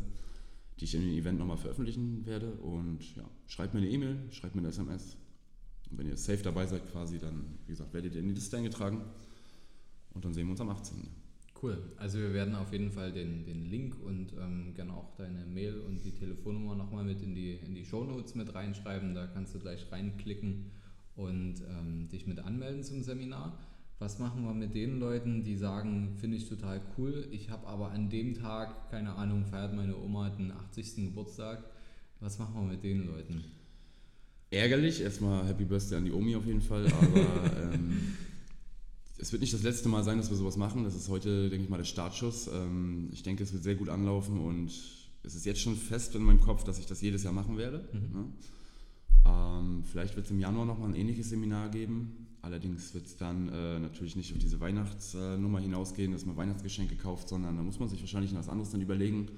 die 0.80 0.86
ich 0.86 0.96
in 0.96 1.02
dem 1.02 1.14
Event 1.14 1.40
nochmal 1.40 1.58
veröffentlichen 1.58 2.26
werde 2.26 2.52
und 2.54 3.16
ja, 3.16 3.24
schreibt 3.48 3.74
mir 3.74 3.82
eine 3.82 3.90
E-Mail, 3.90 4.18
schreibt 4.32 4.56
mir 4.56 4.62
eine 4.62 4.70
SMS, 4.70 5.18
und 5.94 6.00
wenn 6.00 6.08
ihr 6.08 6.18
safe 6.18 6.42
dabei 6.42 6.66
seid 6.66 6.92
quasi, 6.92 7.20
dann, 7.20 7.60
wie 7.68 7.72
gesagt, 7.72 7.94
werdet 7.94 8.16
ihr 8.16 8.22
in 8.22 8.28
die 8.28 8.34
Liste 8.34 8.58
eingetragen. 8.58 9.02
Und 10.16 10.26
dann 10.26 10.34
sehen 10.34 10.48
wir 10.48 10.52
uns 10.52 10.62
am 10.62 10.70
18. 10.70 11.08
Cool. 11.62 11.78
Also 11.98 12.18
wir 12.18 12.34
werden 12.34 12.56
auf 12.56 12.72
jeden 12.72 12.92
Fall 12.92 13.12
den, 13.12 13.46
den 13.46 13.66
Link 13.70 13.96
und 14.04 14.34
ähm, 14.34 14.74
gerne 14.74 14.92
auch 14.94 15.16
deine 15.16 15.46
Mail 15.46 15.80
und 15.82 16.04
die 16.04 16.12
Telefonnummer 16.12 16.76
nochmal 16.76 17.04
mit 17.04 17.22
in 17.22 17.36
die, 17.36 17.54
in 17.54 17.76
die 17.76 17.86
Shownotes 17.86 18.34
mit 18.34 18.56
reinschreiben. 18.56 19.14
Da 19.14 19.28
kannst 19.28 19.54
du 19.54 19.60
gleich 19.60 19.92
reinklicken 19.92 20.72
und 21.16 21.56
ähm, 21.70 22.10
dich 22.10 22.28
mit 22.28 22.40
anmelden 22.40 22.84
zum 22.84 23.04
Seminar. 23.04 23.58
Was 24.00 24.20
machen 24.20 24.44
wir 24.44 24.54
mit 24.54 24.76
den 24.76 25.00
Leuten, 25.00 25.44
die 25.44 25.56
sagen, 25.56 26.16
finde 26.18 26.38
ich 26.38 26.50
total 26.50 26.82
cool, 26.98 27.28
ich 27.32 27.50
habe 27.50 27.68
aber 27.68 27.92
an 27.92 28.10
dem 28.10 28.34
Tag, 28.34 28.90
keine 28.90 29.14
Ahnung, 29.16 29.46
feiert 29.46 29.74
meine 29.74 29.98
Oma 29.98 30.30
den 30.30 30.52
80. 30.52 30.96
Geburtstag. 30.96 31.64
Was 32.20 32.40
machen 32.40 32.56
wir 32.56 32.74
mit 32.74 32.84
den 32.84 33.06
Leuten? 33.06 33.44
ärgerlich. 34.54 35.02
Erstmal 35.02 35.46
Happy 35.48 35.66
Birthday 35.66 35.98
an 35.98 36.06
die 36.06 36.12
Omi 36.12 36.36
auf 36.36 36.46
jeden 36.46 36.62
Fall, 36.62 36.86
aber 36.88 37.74
ähm, 37.74 38.14
es 39.18 39.32
wird 39.32 39.42
nicht 39.42 39.54
das 39.54 39.64
letzte 39.64 39.90
Mal 39.90 40.04
sein, 40.04 40.18
dass 40.18 40.30
wir 40.30 40.38
sowas 40.38 40.58
machen. 40.58 40.84
Das 40.84 40.96
ist 40.96 41.10
heute, 41.10 41.50
denke 41.50 41.66
ich 41.66 41.70
mal, 41.70 41.78
der 41.78 41.84
Startschuss. 41.84 42.48
Ähm, 42.48 43.10
ich 43.12 43.24
denke, 43.24 43.44
es 43.44 43.54
wird 43.54 43.64
sehr 43.64 43.76
gut 43.76 43.90
anlaufen 43.90 44.40
und 44.40 44.72
es 45.24 45.36
ist 45.36 45.46
jetzt 45.46 45.62
schon 45.62 45.76
fest 45.76 46.16
in 46.16 46.24
meinem 46.24 46.42
Kopf, 46.42 46.64
dass 46.64 46.80
ich 46.80 46.86
das 46.86 47.02
jedes 47.02 47.24
Jahr 47.24 47.34
machen 47.34 47.58
werde. 47.58 47.88
Mhm. 47.94 48.20
Ne? 48.20 48.26
Ähm, 49.26 49.84
vielleicht 49.86 50.16
wird 50.16 50.26
es 50.26 50.32
im 50.32 50.40
Januar 50.40 50.66
nochmal 50.66 50.90
ein 50.90 50.96
ähnliches 50.96 51.30
Seminar 51.30 51.70
geben. 51.70 52.28
Allerdings 52.42 52.94
wird 52.94 53.06
es 53.06 53.16
dann 53.16 53.48
äh, 53.50 53.80
natürlich 53.80 54.16
nicht 54.18 54.34
auf 54.34 54.38
diese 54.38 54.60
Weihnachtsnummer 54.60 55.60
hinausgehen, 55.60 56.12
dass 56.12 56.26
man 56.26 56.36
Weihnachtsgeschenke 56.36 56.96
kauft, 56.98 57.30
sondern 57.30 57.56
da 57.56 57.64
muss 57.64 57.80
man 57.80 57.88
sich 57.88 58.02
wahrscheinlich 58.02 58.36
was 58.36 58.50
anderes 58.50 58.72
dann 58.72 58.82
überlegen, 58.82 59.30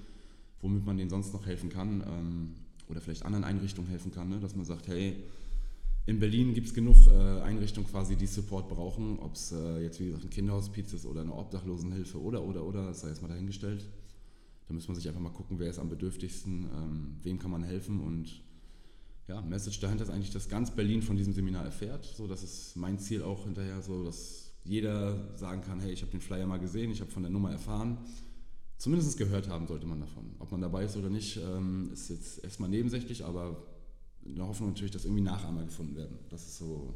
womit 0.62 0.86
man 0.86 0.98
denen 0.98 1.12
sonst 1.12 1.32
noch 1.32 1.46
helfen 1.46 1.70
kann 1.70 2.04
ähm, 2.08 2.56
oder 2.90 3.02
vielleicht 3.02 3.24
anderen 3.24 3.44
Einrichtungen 3.44 3.90
helfen 3.90 4.12
kann. 4.12 4.30
Ne? 4.30 4.40
Dass 4.40 4.56
man 4.56 4.66
sagt, 4.66 4.88
hey, 4.88 5.24
in 6.08 6.20
Berlin 6.20 6.54
gibt 6.54 6.68
es 6.68 6.74
genug 6.74 6.96
äh, 7.08 7.42
Einrichtungen 7.42 7.88
quasi, 7.90 8.16
die 8.16 8.28
Support 8.28 8.70
brauchen, 8.70 9.20
ob 9.20 9.36
es 9.36 9.52
äh, 9.52 9.82
jetzt 9.82 10.00
wie 10.00 10.06
gesagt 10.06 10.24
ein 10.24 10.30
Kinderhospiz 10.30 10.94
ist 10.94 11.06
oder 11.06 11.22
eine 11.22 11.34
Obdachlosenhilfe 11.34 12.22
oder 12.22 12.44
oder 12.44 12.64
oder, 12.64 12.88
das 12.88 13.02
sei 13.02 13.10
jetzt 13.10 13.22
mal 13.22 13.28
dahingestellt. 13.28 13.88
Da 14.68 14.74
muss 14.74 14.88
man 14.88 14.96
sich 14.96 15.08
einfach 15.08 15.22
mal 15.22 15.32
gucken, 15.32 15.60
wer 15.60 15.70
ist 15.70 15.80
am 15.80 15.90
bedürftigsten, 15.90 16.66
ähm, 16.76 17.16
wem 17.24 17.40
kann 17.40 17.52
man 17.52 17.64
helfen 17.64 18.00
und 18.00 18.42
ja, 19.28 19.42
Message 19.42 19.80
dahinter 19.80 20.04
ist 20.04 20.10
eigentlich, 20.10 20.32
dass 20.32 20.50
ganz 20.50 20.72
Berlin 20.72 21.02
von 21.02 21.16
diesem 21.16 21.34
Seminar 21.34 21.66
erfährt. 21.66 22.06
So, 22.06 22.28
das 22.28 22.44
ist 22.44 22.76
mein 22.76 23.00
Ziel 23.00 23.24
auch 23.24 23.46
hinterher, 23.46 23.82
so 23.82 24.04
dass 24.04 24.52
jeder 24.64 25.38
sagen 25.38 25.62
kann, 25.62 25.80
hey, 25.80 25.92
ich 25.92 26.02
habe 26.02 26.12
den 26.12 26.22
Flyer 26.22 26.46
mal 26.46 26.60
gesehen, 26.60 26.92
ich 26.92 27.02
habe 27.02 27.12
von 27.12 27.24
der 27.24 27.32
Nummer 27.32 27.52
erfahren. 27.52 27.98
Zumindest 28.78 29.18
gehört 29.18 29.48
haben 29.48 29.68
sollte 29.68 29.88
man 29.88 30.00
davon. 30.00 30.36
Ob 30.40 30.52
man 30.52 30.62
dabei 30.62 30.84
ist 30.84 30.98
oder 30.98 31.10
nicht, 31.10 31.38
ähm, 31.38 31.90
ist 31.94 32.10
jetzt 32.10 32.44
erstmal 32.44 32.70
nebensächlich, 32.70 33.24
aber 33.24 33.64
in 34.24 34.36
der 34.36 34.48
Hoffnung 34.48 34.70
natürlich, 34.70 34.92
dass 34.92 35.06
irgendwie 35.06 35.22
Nachahmer 35.22 35.64
gefunden 35.64 35.96
werden. 35.96 36.20
Das 36.30 36.46
ist 36.46 36.58
so, 36.58 36.94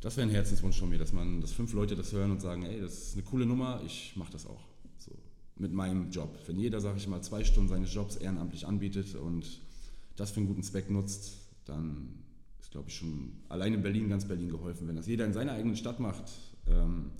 das 0.00 0.16
wäre 0.16 0.28
ein 0.28 0.32
Herzenswunsch 0.32 0.78
von 0.78 0.88
mir, 0.88 0.98
dass 0.98 1.12
man, 1.12 1.40
dass 1.40 1.52
fünf 1.52 1.72
Leute 1.72 1.96
das 1.96 2.12
hören 2.12 2.30
und 2.30 2.40
sagen, 2.40 2.62
ey, 2.62 2.80
das 2.80 3.08
ist 3.08 3.14
eine 3.14 3.22
coole 3.22 3.46
Nummer, 3.46 3.82
ich 3.84 4.14
mache 4.16 4.32
das 4.32 4.46
auch. 4.46 4.64
So, 4.98 5.12
mit 5.56 5.72
meinem 5.72 6.10
Job. 6.10 6.38
Wenn 6.46 6.58
jeder, 6.58 6.80
sage 6.80 6.98
ich 6.98 7.08
mal, 7.08 7.22
zwei 7.22 7.44
Stunden 7.44 7.68
seines 7.68 7.92
Jobs 7.92 8.16
ehrenamtlich 8.16 8.66
anbietet 8.66 9.14
und 9.14 9.60
das 10.16 10.30
für 10.30 10.38
einen 10.38 10.48
guten 10.48 10.62
Zweck 10.62 10.90
nutzt, 10.90 11.34
dann 11.64 12.22
ist, 12.60 12.70
glaube 12.70 12.88
ich, 12.88 12.96
schon 12.96 13.32
allein 13.48 13.74
in 13.74 13.82
Berlin, 13.82 14.08
ganz 14.08 14.24
Berlin 14.26 14.48
geholfen. 14.48 14.88
Wenn 14.88 14.96
das 14.96 15.06
jeder 15.06 15.24
in 15.24 15.32
seiner 15.32 15.52
eigenen 15.52 15.76
Stadt 15.76 16.00
macht, 16.00 16.32
ähm, 16.66 17.10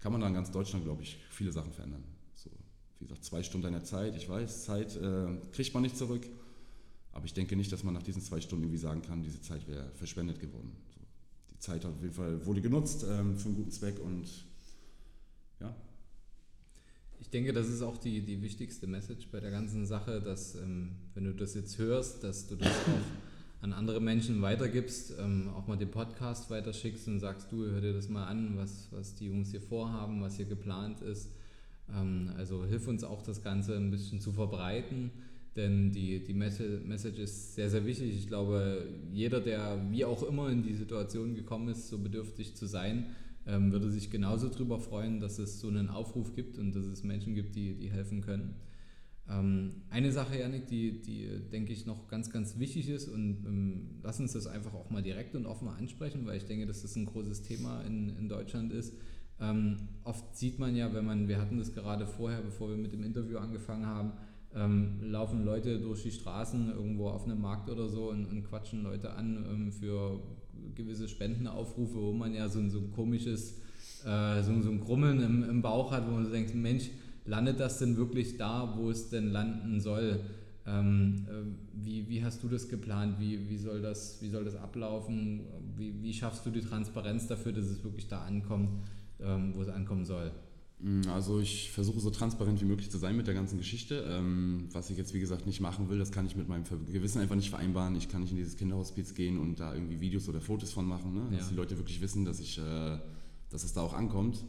kann 0.00 0.12
man 0.12 0.20
dann 0.20 0.30
in 0.30 0.34
ganz 0.34 0.50
Deutschland, 0.50 0.84
glaube 0.84 1.02
ich, 1.02 1.18
viele 1.30 1.52
Sachen 1.52 1.72
verändern. 1.72 2.02
So, 2.34 2.50
wie 2.98 3.04
gesagt, 3.06 3.24
zwei 3.24 3.42
Stunden 3.42 3.64
deiner 3.64 3.84
Zeit, 3.84 4.16
ich 4.16 4.28
weiß, 4.28 4.64
Zeit 4.64 4.96
äh, 4.96 5.26
kriegt 5.52 5.74
man 5.74 5.82
nicht 5.82 5.96
zurück. 5.96 6.26
Aber 7.12 7.26
ich 7.26 7.34
denke 7.34 7.56
nicht, 7.56 7.70
dass 7.70 7.84
man 7.84 7.94
nach 7.94 8.02
diesen 8.02 8.22
zwei 8.22 8.40
Stunden 8.40 8.64
irgendwie 8.64 8.78
sagen 8.78 9.02
kann, 9.02 9.22
diese 9.22 9.40
Zeit 9.42 9.68
wäre 9.68 9.90
verschwendet 9.94 10.40
geworden. 10.40 10.72
So, 10.94 11.00
die 11.50 11.58
Zeit 11.58 11.84
auf 11.84 12.00
jeden 12.00 12.14
Fall 12.14 12.44
wurde 12.46 12.62
genutzt 12.62 13.04
ähm, 13.08 13.36
für 13.36 13.48
einen 13.48 13.56
guten 13.56 13.70
Zweck 13.70 14.00
und 14.02 14.26
ja. 15.60 15.74
Ich 17.22 17.30
denke, 17.30 17.52
das 17.52 17.68
ist 17.68 17.82
auch 17.82 17.98
die, 17.98 18.20
die 18.22 18.42
wichtigste 18.42 18.88
Message 18.88 19.28
bei 19.30 19.38
der 19.38 19.52
ganzen 19.52 19.86
Sache, 19.86 20.20
dass 20.20 20.56
ähm, 20.56 20.96
wenn 21.14 21.22
du 21.22 21.32
das 21.32 21.54
jetzt 21.54 21.78
hörst, 21.78 22.24
dass 22.24 22.48
du 22.48 22.56
das 22.56 22.68
auch 22.68 23.62
an 23.62 23.72
andere 23.72 24.00
Menschen 24.00 24.42
weitergibst, 24.42 25.14
ähm, 25.20 25.48
auch 25.56 25.68
mal 25.68 25.76
den 25.76 25.92
Podcast 25.92 26.50
weiterschickst 26.50 27.06
und 27.06 27.20
sagst, 27.20 27.52
du 27.52 27.64
hör 27.64 27.80
dir 27.80 27.92
das 27.92 28.08
mal 28.08 28.26
an, 28.26 28.56
was, 28.56 28.88
was 28.90 29.14
die 29.14 29.26
Jungs 29.26 29.52
hier 29.52 29.60
vorhaben, 29.60 30.20
was 30.20 30.36
hier 30.36 30.46
geplant 30.46 31.00
ist. 31.00 31.30
Ähm, 31.94 32.32
also 32.36 32.64
hilf 32.64 32.88
uns 32.88 33.04
auch 33.04 33.22
das 33.22 33.40
Ganze 33.40 33.76
ein 33.76 33.92
bisschen 33.92 34.20
zu 34.20 34.32
verbreiten 34.32 35.12
denn 35.56 35.92
die, 35.92 36.24
die 36.24 36.32
Message 36.32 37.18
ist 37.18 37.54
sehr, 37.54 37.68
sehr 37.68 37.84
wichtig. 37.84 38.16
Ich 38.16 38.26
glaube, 38.26 38.86
jeder, 39.12 39.40
der 39.40 39.78
wie 39.90 40.04
auch 40.04 40.22
immer 40.22 40.48
in 40.48 40.62
die 40.62 40.74
Situation 40.74 41.34
gekommen 41.34 41.68
ist, 41.68 41.88
so 41.88 41.98
bedürftig 41.98 42.56
zu 42.56 42.66
sein, 42.66 43.14
ähm, 43.46 43.72
würde 43.72 43.90
sich 43.90 44.10
genauso 44.10 44.48
darüber 44.48 44.78
freuen, 44.78 45.20
dass 45.20 45.38
es 45.38 45.60
so 45.60 45.68
einen 45.68 45.88
Aufruf 45.88 46.34
gibt 46.34 46.58
und 46.58 46.74
dass 46.74 46.86
es 46.86 47.02
Menschen 47.02 47.34
gibt, 47.34 47.54
die, 47.54 47.74
die 47.74 47.90
helfen 47.90 48.20
können. 48.20 48.54
Ähm, 49.28 49.82
eine 49.90 50.12
Sache, 50.12 50.38
Janik, 50.38 50.66
die, 50.66 51.00
die 51.00 51.28
denke 51.50 51.72
ich 51.72 51.86
noch 51.86 52.08
ganz, 52.08 52.30
ganz 52.30 52.58
wichtig 52.58 52.88
ist 52.88 53.08
und 53.08 53.44
ähm, 53.46 54.00
lass 54.02 54.20
uns 54.20 54.32
das 54.32 54.46
einfach 54.46 54.74
auch 54.74 54.90
mal 54.90 55.02
direkt 55.02 55.34
und 55.34 55.46
offen 55.46 55.68
ansprechen, 55.68 56.26
weil 56.26 56.36
ich 56.36 56.44
denke, 56.44 56.66
dass 56.66 56.82
das 56.82 56.96
ein 56.96 57.06
großes 57.06 57.42
Thema 57.42 57.82
in, 57.82 58.16
in 58.16 58.28
Deutschland 58.28 58.72
ist. 58.72 58.94
Ähm, 59.40 59.88
oft 60.04 60.36
sieht 60.36 60.58
man 60.58 60.76
ja, 60.76 60.92
wenn 60.92 61.04
man, 61.04 61.28
wir 61.28 61.40
hatten 61.40 61.58
das 61.58 61.72
gerade 61.72 62.06
vorher, 62.06 62.42
bevor 62.42 62.70
wir 62.70 62.76
mit 62.76 62.92
dem 62.92 63.02
Interview 63.02 63.38
angefangen 63.38 63.86
haben, 63.86 64.12
ähm, 64.54 64.98
laufen 65.02 65.44
Leute 65.44 65.80
durch 65.80 66.02
die 66.02 66.10
Straßen 66.10 66.70
irgendwo 66.70 67.08
auf 67.08 67.24
einem 67.24 67.40
Markt 67.40 67.70
oder 67.70 67.88
so 67.88 68.10
und, 68.10 68.26
und 68.26 68.44
quatschen 68.44 68.82
Leute 68.82 69.12
an 69.12 69.46
ähm, 69.48 69.72
für 69.72 70.20
gewisse 70.74 71.08
Spendenaufrufe, 71.08 71.94
wo 71.94 72.12
man 72.12 72.34
ja 72.34 72.48
so 72.48 72.58
ein, 72.58 72.70
so 72.70 72.78
ein 72.78 72.90
komisches, 72.92 73.60
äh, 74.04 74.42
so, 74.42 74.60
so, 74.60 74.70
ein 74.70 74.80
Grummeln 74.80 75.20
im, 75.22 75.48
im, 75.48 75.62
Bauch 75.62 75.92
hat, 75.92 76.06
wo 76.06 76.12
man 76.12 76.30
denkt, 76.30 76.54
Mensch, 76.54 76.90
landet 77.24 77.60
das 77.60 77.78
denn 77.78 77.96
wirklich 77.96 78.36
da, 78.36 78.74
wo 78.76 78.90
es 78.90 79.10
denn 79.10 79.32
landen 79.32 79.80
soll? 79.80 80.20
Ähm, 80.66 81.26
äh, 81.28 81.84
wie, 81.84 82.08
wie 82.08 82.24
hast 82.24 82.42
du 82.42 82.48
das 82.48 82.68
geplant? 82.68 83.18
Wie, 83.18 83.48
wie, 83.48 83.56
soll, 83.56 83.82
das, 83.82 84.22
wie 84.22 84.28
soll 84.28 84.44
das 84.44 84.54
ablaufen? 84.54 85.40
Wie, 85.76 86.02
wie 86.02 86.12
schaffst 86.12 86.46
du 86.46 86.50
die 86.50 86.60
Transparenz 86.60 87.26
dafür, 87.26 87.52
dass 87.52 87.64
es 87.64 87.82
wirklich 87.82 88.08
da 88.08 88.22
ankommt, 88.22 88.70
ähm, 89.20 89.54
wo 89.54 89.62
es 89.62 89.68
ankommen 89.68 90.04
soll? 90.04 90.30
Mm, 90.82 91.08
also 91.08 91.38
ich 91.38 91.70
versuche 91.70 92.00
so 92.00 92.10
transparent 92.10 92.60
wie 92.60 92.64
möglich 92.64 92.90
zu 92.90 92.98
sein 92.98 93.16
mit 93.16 93.26
der 93.26 93.34
ganzen 93.34 93.56
Geschichte. 93.56 94.04
Ähm, 94.08 94.68
was 94.72 94.90
ich 94.90 94.98
jetzt 94.98 95.14
wie 95.14 95.20
gesagt 95.20 95.46
nicht 95.46 95.60
machen 95.60 95.88
will, 95.88 95.98
das 95.98 96.10
kann 96.10 96.26
ich 96.26 96.36
mit 96.36 96.48
meinem 96.48 96.64
Gewissen 96.92 97.20
einfach 97.20 97.36
nicht 97.36 97.50
vereinbaren. 97.50 97.94
Ich 97.96 98.08
kann 98.08 98.22
nicht 98.22 98.32
in 98.32 98.36
dieses 98.36 98.56
Kinderhospiz 98.56 99.14
gehen 99.14 99.38
und 99.38 99.60
da 99.60 99.74
irgendwie 99.74 100.00
Videos 100.00 100.28
oder 100.28 100.40
Fotos 100.40 100.72
von 100.72 100.86
machen, 100.86 101.14
ne? 101.14 101.28
dass 101.30 101.46
ja. 101.46 101.48
die 101.50 101.56
Leute 101.56 101.78
wirklich 101.78 102.00
wissen, 102.00 102.24
dass 102.24 102.40
ich, 102.40 102.58
äh, 102.58 102.98
dass 103.50 103.64
es 103.64 103.72
da 103.72 103.80
auch 103.80 103.94
ankommt. 103.94 104.44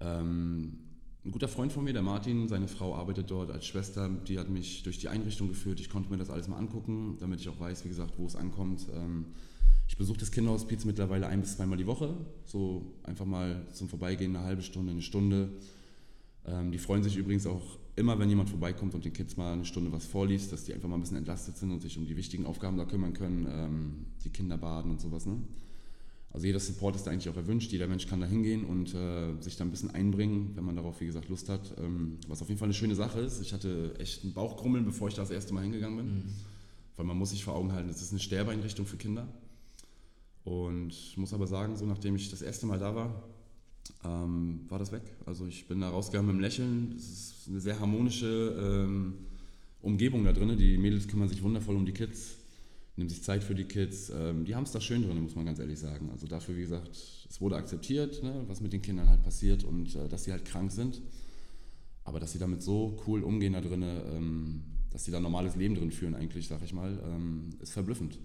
Ähm, 0.00 0.78
ein 1.24 1.30
guter 1.30 1.46
Freund 1.46 1.72
von 1.72 1.84
mir, 1.84 1.92
der 1.92 2.02
Martin, 2.02 2.48
seine 2.48 2.66
Frau 2.66 2.96
arbeitet 2.96 3.30
dort 3.30 3.52
als 3.52 3.64
Schwester, 3.64 4.08
die 4.08 4.40
hat 4.40 4.48
mich 4.48 4.82
durch 4.82 4.98
die 4.98 5.08
Einrichtung 5.08 5.46
geführt. 5.46 5.78
Ich 5.78 5.88
konnte 5.88 6.10
mir 6.10 6.16
das 6.16 6.30
alles 6.30 6.48
mal 6.48 6.56
angucken, 6.56 7.16
damit 7.20 7.40
ich 7.40 7.48
auch 7.48 7.60
weiß, 7.60 7.84
wie 7.84 7.88
gesagt, 7.88 8.14
wo 8.16 8.26
es 8.26 8.34
ankommt. 8.34 8.88
Ähm, 8.92 9.26
ich 9.92 9.98
besuche 9.98 10.16
das 10.16 10.30
Kinderhospiz 10.30 10.86
mittlerweile 10.86 11.26
ein 11.26 11.42
bis 11.42 11.56
zweimal 11.58 11.76
die 11.76 11.86
Woche, 11.86 12.16
so 12.46 12.94
einfach 13.02 13.26
mal 13.26 13.66
zum 13.74 13.90
Vorbeigehen 13.90 14.34
eine 14.34 14.42
halbe 14.42 14.62
Stunde, 14.62 14.90
eine 14.90 15.02
Stunde. 15.02 15.50
Ähm, 16.46 16.72
die 16.72 16.78
freuen 16.78 17.02
sich 17.02 17.18
übrigens 17.18 17.46
auch 17.46 17.78
immer, 17.94 18.18
wenn 18.18 18.30
jemand 18.30 18.48
vorbeikommt 18.48 18.94
und 18.94 19.04
den 19.04 19.12
Kids 19.12 19.36
mal 19.36 19.52
eine 19.52 19.66
Stunde 19.66 19.92
was 19.92 20.06
vorliest, 20.06 20.50
dass 20.50 20.64
die 20.64 20.72
einfach 20.72 20.88
mal 20.88 20.94
ein 20.94 21.02
bisschen 21.02 21.18
entlastet 21.18 21.58
sind 21.58 21.70
und 21.72 21.82
sich 21.82 21.98
um 21.98 22.06
die 22.06 22.16
wichtigen 22.16 22.46
Aufgaben 22.46 22.78
da 22.78 22.86
kümmern 22.86 23.12
können, 23.12 23.46
ähm, 23.50 24.06
die 24.24 24.30
Kinder 24.30 24.56
baden 24.56 24.90
und 24.90 24.98
sowas. 24.98 25.26
Ne? 25.26 25.36
Also 26.30 26.46
jeder 26.46 26.58
Support 26.58 26.96
ist 26.96 27.06
da 27.06 27.10
eigentlich 27.10 27.28
auch 27.28 27.36
erwünscht, 27.36 27.70
jeder 27.70 27.86
Mensch 27.86 28.06
kann 28.06 28.22
da 28.22 28.26
hingehen 28.26 28.64
und 28.64 28.94
äh, 28.94 29.38
sich 29.42 29.56
da 29.56 29.64
ein 29.64 29.70
bisschen 29.70 29.90
einbringen, 29.90 30.52
wenn 30.54 30.64
man 30.64 30.74
darauf, 30.74 31.02
wie 31.02 31.06
gesagt, 31.06 31.28
Lust 31.28 31.50
hat. 31.50 31.74
Ähm, 31.76 32.16
was 32.28 32.40
auf 32.40 32.48
jeden 32.48 32.58
Fall 32.58 32.68
eine 32.68 32.74
schöne 32.74 32.94
Sache 32.94 33.20
ist. 33.20 33.42
Ich 33.42 33.52
hatte 33.52 33.94
echt 33.98 34.24
einen 34.24 34.32
Bauchkrummeln, 34.32 34.86
bevor 34.86 35.08
ich 35.08 35.14
da 35.14 35.20
das 35.20 35.30
erste 35.30 35.52
Mal 35.52 35.60
hingegangen 35.60 35.98
bin. 35.98 36.06
Mhm. 36.06 36.22
Weil 36.96 37.04
man 37.04 37.18
muss 37.18 37.28
sich 37.32 37.44
vor 37.44 37.54
Augen 37.54 37.72
halten, 37.72 37.90
es 37.90 38.00
ist 38.00 38.12
eine 38.12 38.20
Sterbeeinrichtung 38.20 38.86
für 38.86 38.96
Kinder. 38.96 39.28
Und 40.44 40.90
ich 40.90 41.16
muss 41.16 41.32
aber 41.32 41.46
sagen, 41.46 41.76
so 41.76 41.86
nachdem 41.86 42.16
ich 42.16 42.30
das 42.30 42.42
erste 42.42 42.66
Mal 42.66 42.78
da 42.78 42.94
war, 42.94 43.22
ähm, 44.04 44.60
war 44.68 44.78
das 44.78 44.92
weg. 44.92 45.02
Also 45.26 45.46
ich 45.46 45.66
bin 45.68 45.80
da 45.80 45.90
rausgegangen 45.90 46.26
mit 46.26 46.34
einem 46.34 46.42
Lächeln. 46.42 46.94
Es 46.96 47.10
ist 47.10 47.48
eine 47.48 47.60
sehr 47.60 47.78
harmonische 47.78 48.86
ähm, 48.86 49.14
Umgebung 49.80 50.24
da 50.24 50.32
drin. 50.32 50.56
Die 50.58 50.78
Mädels 50.78 51.08
kümmern 51.08 51.28
sich 51.28 51.42
wundervoll 51.42 51.76
um 51.76 51.86
die 51.86 51.92
Kids, 51.92 52.36
nehmen 52.96 53.08
sich 53.08 53.22
Zeit 53.22 53.44
für 53.44 53.54
die 53.54 53.64
Kids. 53.64 54.10
Ähm, 54.10 54.44
die 54.44 54.54
haben 54.54 54.64
es 54.64 54.72
da 54.72 54.80
schön 54.80 55.02
drin, 55.02 55.22
muss 55.22 55.36
man 55.36 55.46
ganz 55.46 55.58
ehrlich 55.58 55.78
sagen. 55.78 56.10
Also 56.10 56.26
dafür, 56.26 56.56
wie 56.56 56.62
gesagt, 56.62 56.90
es 56.90 57.40
wurde 57.40 57.56
akzeptiert, 57.56 58.22
ne, 58.22 58.44
was 58.48 58.60
mit 58.60 58.72
den 58.72 58.82
Kindern 58.82 59.08
halt 59.08 59.22
passiert 59.22 59.64
und 59.64 59.94
äh, 59.94 60.08
dass 60.08 60.24
sie 60.24 60.32
halt 60.32 60.44
krank 60.44 60.72
sind. 60.72 61.00
Aber 62.04 62.18
dass 62.18 62.32
sie 62.32 62.40
damit 62.40 62.62
so 62.62 63.00
cool 63.06 63.22
umgehen 63.22 63.52
da 63.52 63.60
drin, 63.60 63.82
ähm, 63.82 64.62
dass 64.90 65.04
sie 65.04 65.12
da 65.12 65.20
normales 65.20 65.54
Leben 65.54 65.76
drin 65.76 65.92
führen 65.92 66.16
eigentlich, 66.16 66.48
sag 66.48 66.62
ich 66.64 66.72
mal, 66.72 67.00
ähm, 67.06 67.50
ist 67.60 67.72
verblüffend. 67.72 68.18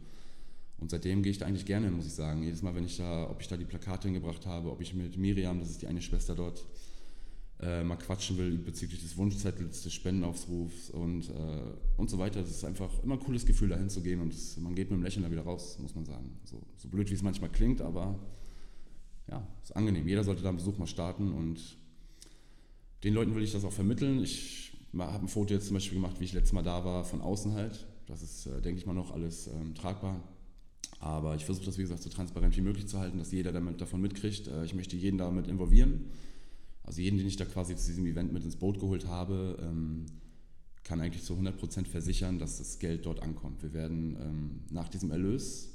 Und 0.80 0.92
seitdem 0.92 1.24
gehe 1.24 1.32
ich 1.32 1.40
da 1.40 1.46
eigentlich 1.46 1.66
gerne, 1.66 1.90
muss 1.90 2.06
ich 2.06 2.14
sagen. 2.14 2.44
Jedes 2.44 2.62
Mal, 2.62 2.76
wenn 2.76 2.86
ich 2.86 2.98
da, 2.98 3.30
ob 3.30 3.42
ich 3.42 3.48
da 3.48 3.58
die 3.58 3.66
Plakate 3.66 4.08
hingebracht 4.08 4.46
habe, 4.46 4.72
ob 4.72 4.82
ich 4.82 4.94
mit 4.94 5.18
Miriam, 5.18 5.60
das 5.60 5.72
ist 5.72 5.82
die 5.82 5.88
eine 5.88 6.02
Schwester 6.02 6.36
dort, 6.36 6.66
äh, 7.60 7.84
mal 7.84 7.96
quatschen 7.96 8.38
will 8.38 8.58
bezüglich 8.60 9.02
des 9.02 9.18
Wunschzettels, 9.18 9.82
des 9.82 9.94
Spendenaufrufs 9.94 10.92
und, 10.92 11.30
äh, 11.30 11.62
und 11.98 12.10
so 12.10 12.20
weiter. 12.20 12.42
Das 12.42 12.52
ist 12.52 12.64
einfach 12.64 12.92
immer 13.04 13.16
ein 13.16 13.20
cooles 13.20 13.46
Gefühl, 13.46 13.70
dahin 13.70 13.90
zu 13.90 14.02
gehen 14.02 14.22
und 14.22 14.32
das, 14.32 14.58
man 14.58 14.76
geht 14.76 14.92
mit 14.92 15.00
dem 15.00 15.04
Lächeln 15.04 15.24
da 15.24 15.32
wieder 15.32 15.42
raus, 15.42 15.80
muss 15.80 15.96
man 15.96 16.06
sagen. 16.06 16.38
So, 16.44 16.62
so 16.78 16.88
blöd, 16.88 17.10
wie 17.10 17.16
es 17.16 17.24
manchmal 17.24 17.50
klingt, 17.50 17.82
aber 17.82 18.20
ja, 19.28 19.46
ist 19.64 19.76
angenehm. 19.76 20.08
Jeder 20.08 20.24
sollte 20.24 20.44
da 20.44 20.50
einen 20.50 20.60
Besuch 20.60 20.78
mal 20.78 20.86
starten 20.86 21.32
und 21.32 21.78
den 23.04 23.14
Leuten 23.14 23.34
will 23.34 23.44
ich 23.44 23.52
das 23.52 23.66
auch 23.66 23.74
vermitteln. 23.74 24.22
Ich 24.22 24.74
habe 24.98 25.26
ein 25.26 25.28
Foto 25.28 25.54
jetzt 25.54 25.68
zum 25.68 25.76
Beispiel 25.76 25.96
gemacht, 26.00 26.20
wie 26.20 26.26
ich 26.26 26.34
letztes 26.34 26.54
Mal 26.54 26.64
da 26.64 26.86
war, 26.86 27.04
von 27.04 27.22
außen 27.22 27.54
halt. 27.54 27.88
Das 28.06 28.22
ist, 28.22 28.46
äh, 28.46 28.62
denke 28.62 28.80
ich 28.80 28.86
mal, 28.86 28.94
noch 28.94 29.12
alles 29.12 29.48
ähm, 29.48 29.74
tragbar. 29.74 30.22
Aber 31.00 31.36
ich 31.36 31.46
versuche 31.46 31.66
das, 31.66 31.78
wie 31.78 31.84
gesagt, 31.84 32.02
so 32.02 32.10
transparent 32.10 32.58
wie 32.58 32.62
möglich 32.62 32.88
zu 32.88 33.00
halten, 33.00 33.18
dass 33.18 33.32
jeder 33.32 33.52
damit, 33.52 33.80
davon 33.82 34.02
mitkriegt. 34.02 34.48
Äh, 34.48 34.66
ich 34.66 34.74
möchte 34.74 34.96
jeden 34.96 35.18
damit 35.18 35.48
involvieren. 35.48 36.06
Also 36.84 37.02
jeden, 37.02 37.18
den 37.18 37.28
ich 37.28 37.36
da 37.36 37.46
quasi 37.46 37.76
zu 37.76 37.88
diesem 37.88 38.06
Event 38.06 38.34
mit 38.34 38.44
ins 38.44 38.56
Boot 38.56 38.80
geholt 38.80 39.08
habe, 39.08 39.58
ähm, 39.62 40.06
kann 40.84 41.02
eigentlich 41.02 41.24
zu 41.24 41.34
100% 41.34 41.86
versichern, 41.86 42.40
dass 42.40 42.60
das 42.60 42.80
Geld 42.80 43.06
dort 43.06 43.22
ankommt. 43.22 43.62
Wir 43.62 43.74
werden 43.74 44.16
ähm, 44.22 44.60
nach 44.72 44.88
diesem 44.88 45.12
Erlös 45.12 45.74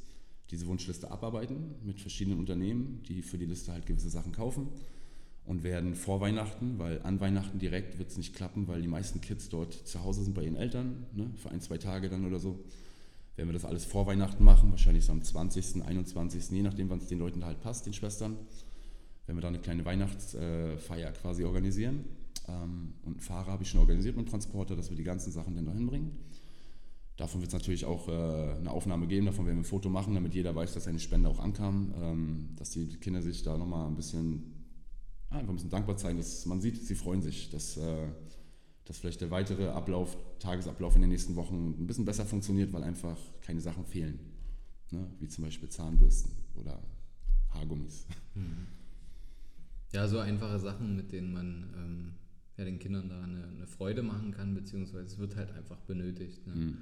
diese 0.50 0.66
Wunschliste 0.66 1.10
abarbeiten 1.10 1.74
mit 1.84 2.00
verschiedenen 2.00 2.38
Unternehmen, 2.38 3.02
die 3.08 3.22
für 3.22 3.38
die 3.38 3.46
Liste 3.46 3.72
halt 3.72 3.86
gewisse 3.86 4.10
Sachen 4.10 4.32
kaufen. 4.32 4.68
und 5.44 5.64
werden 5.64 5.96
vor 5.96 6.20
Weihnachten, 6.20 6.78
weil 6.78 7.02
an 7.02 7.18
Weihnachten 7.18 7.58
direkt 7.58 7.98
wird 7.98 8.10
es 8.10 8.16
nicht 8.16 8.32
klappen, 8.32 8.68
weil 8.68 8.80
die 8.80 8.86
meisten 8.86 9.20
Kids 9.20 9.48
dort 9.48 9.74
zu 9.74 10.04
Hause 10.04 10.22
sind 10.22 10.34
bei 10.34 10.44
ihren 10.44 10.54
Eltern, 10.54 11.04
ne, 11.14 11.30
für 11.36 11.50
ein, 11.50 11.60
zwei 11.60 11.78
Tage 11.78 12.08
dann 12.08 12.24
oder 12.24 12.38
so. 12.38 12.60
Werden 13.36 13.48
wir 13.48 13.54
das 13.54 13.64
alles 13.64 13.84
vor 13.84 14.06
Weihnachten 14.06 14.44
machen, 14.44 14.70
wahrscheinlich 14.70 15.04
so 15.04 15.12
am 15.12 15.22
20., 15.22 15.84
21., 15.84 16.50
je 16.50 16.62
nachdem, 16.62 16.90
wann 16.90 16.98
es 16.98 17.06
den 17.06 17.18
Leuten 17.18 17.44
halt 17.44 17.60
passt, 17.60 17.86
den 17.86 17.92
Schwestern. 17.92 18.36
Wenn 19.26 19.36
wir 19.36 19.42
da 19.42 19.48
eine 19.48 19.60
kleine 19.60 19.84
Weihnachtsfeier 19.84 21.12
quasi 21.12 21.44
organisieren. 21.44 22.04
Ähm, 22.48 22.94
und 23.04 23.22
Fahrer 23.22 23.52
habe 23.52 23.62
ich 23.62 23.70
schon 23.70 23.80
organisiert 23.80 24.16
mit 24.16 24.28
Transporter, 24.28 24.76
dass 24.76 24.90
wir 24.90 24.96
die 24.96 25.04
ganzen 25.04 25.32
Sachen 25.32 25.54
dann 25.54 25.66
dahin 25.66 25.86
bringen. 25.86 26.18
Davon 27.16 27.40
wird 27.40 27.48
es 27.48 27.54
natürlich 27.54 27.84
auch 27.84 28.08
äh, 28.08 28.12
eine 28.58 28.70
Aufnahme 28.70 29.06
geben, 29.06 29.26
davon 29.26 29.46
werden 29.46 29.58
wir 29.58 29.62
ein 29.62 29.64
Foto 29.64 29.88
machen, 29.88 30.14
damit 30.14 30.34
jeder 30.34 30.54
weiß, 30.54 30.74
dass 30.74 30.84
seine 30.84 30.98
Spende 30.98 31.28
auch 31.28 31.38
ankam, 31.38 31.94
ähm, 32.00 32.48
dass 32.56 32.70
die 32.70 32.88
Kinder 32.96 33.22
sich 33.22 33.42
da 33.42 33.56
nochmal 33.56 33.86
ein 33.86 33.96
bisschen 33.96 34.62
einfach 35.28 35.50
ein 35.50 35.56
bisschen 35.56 35.70
dankbar 35.70 35.98
sein, 35.98 36.16
dass 36.16 36.46
man 36.46 36.60
sieht, 36.60 36.84
sie 36.84 36.94
freuen 36.94 37.22
sich, 37.22 37.50
dass, 37.50 37.76
äh, 37.76 38.08
dass 38.84 38.98
vielleicht 38.98 39.20
der 39.20 39.30
weitere 39.30 39.68
Ablauf, 39.68 40.16
Tagesablauf 40.38 40.96
in 40.96 41.02
den 41.02 41.10
nächsten 41.10 41.36
Wochen 41.36 41.74
ein 41.78 41.86
bisschen 41.86 42.04
besser 42.04 42.24
funktioniert, 42.24 42.72
weil 42.72 42.82
einfach 42.82 43.18
keine 43.40 43.60
Sachen 43.60 43.84
fehlen. 43.86 44.18
Ne? 44.90 45.06
Wie 45.20 45.28
zum 45.28 45.44
Beispiel 45.44 45.68
Zahnbürsten 45.68 46.32
oder 46.54 46.82
Haargummis. 47.50 48.06
Mhm. 48.34 48.66
Ja, 49.92 50.08
so 50.08 50.18
einfache 50.18 50.58
Sachen, 50.58 50.96
mit 50.96 51.12
denen 51.12 51.32
man 51.32 51.74
ähm, 51.76 52.14
ja, 52.56 52.64
den 52.64 52.78
Kindern 52.78 53.08
da 53.08 53.22
eine, 53.22 53.44
eine, 53.44 53.66
Freude 53.66 54.02
machen 54.02 54.32
kann, 54.32 54.54
beziehungsweise 54.54 55.04
es 55.04 55.18
wird 55.18 55.36
halt 55.36 55.52
einfach 55.52 55.78
benötigt. 55.80 56.46
Ne? 56.46 56.54
Mhm. 56.54 56.78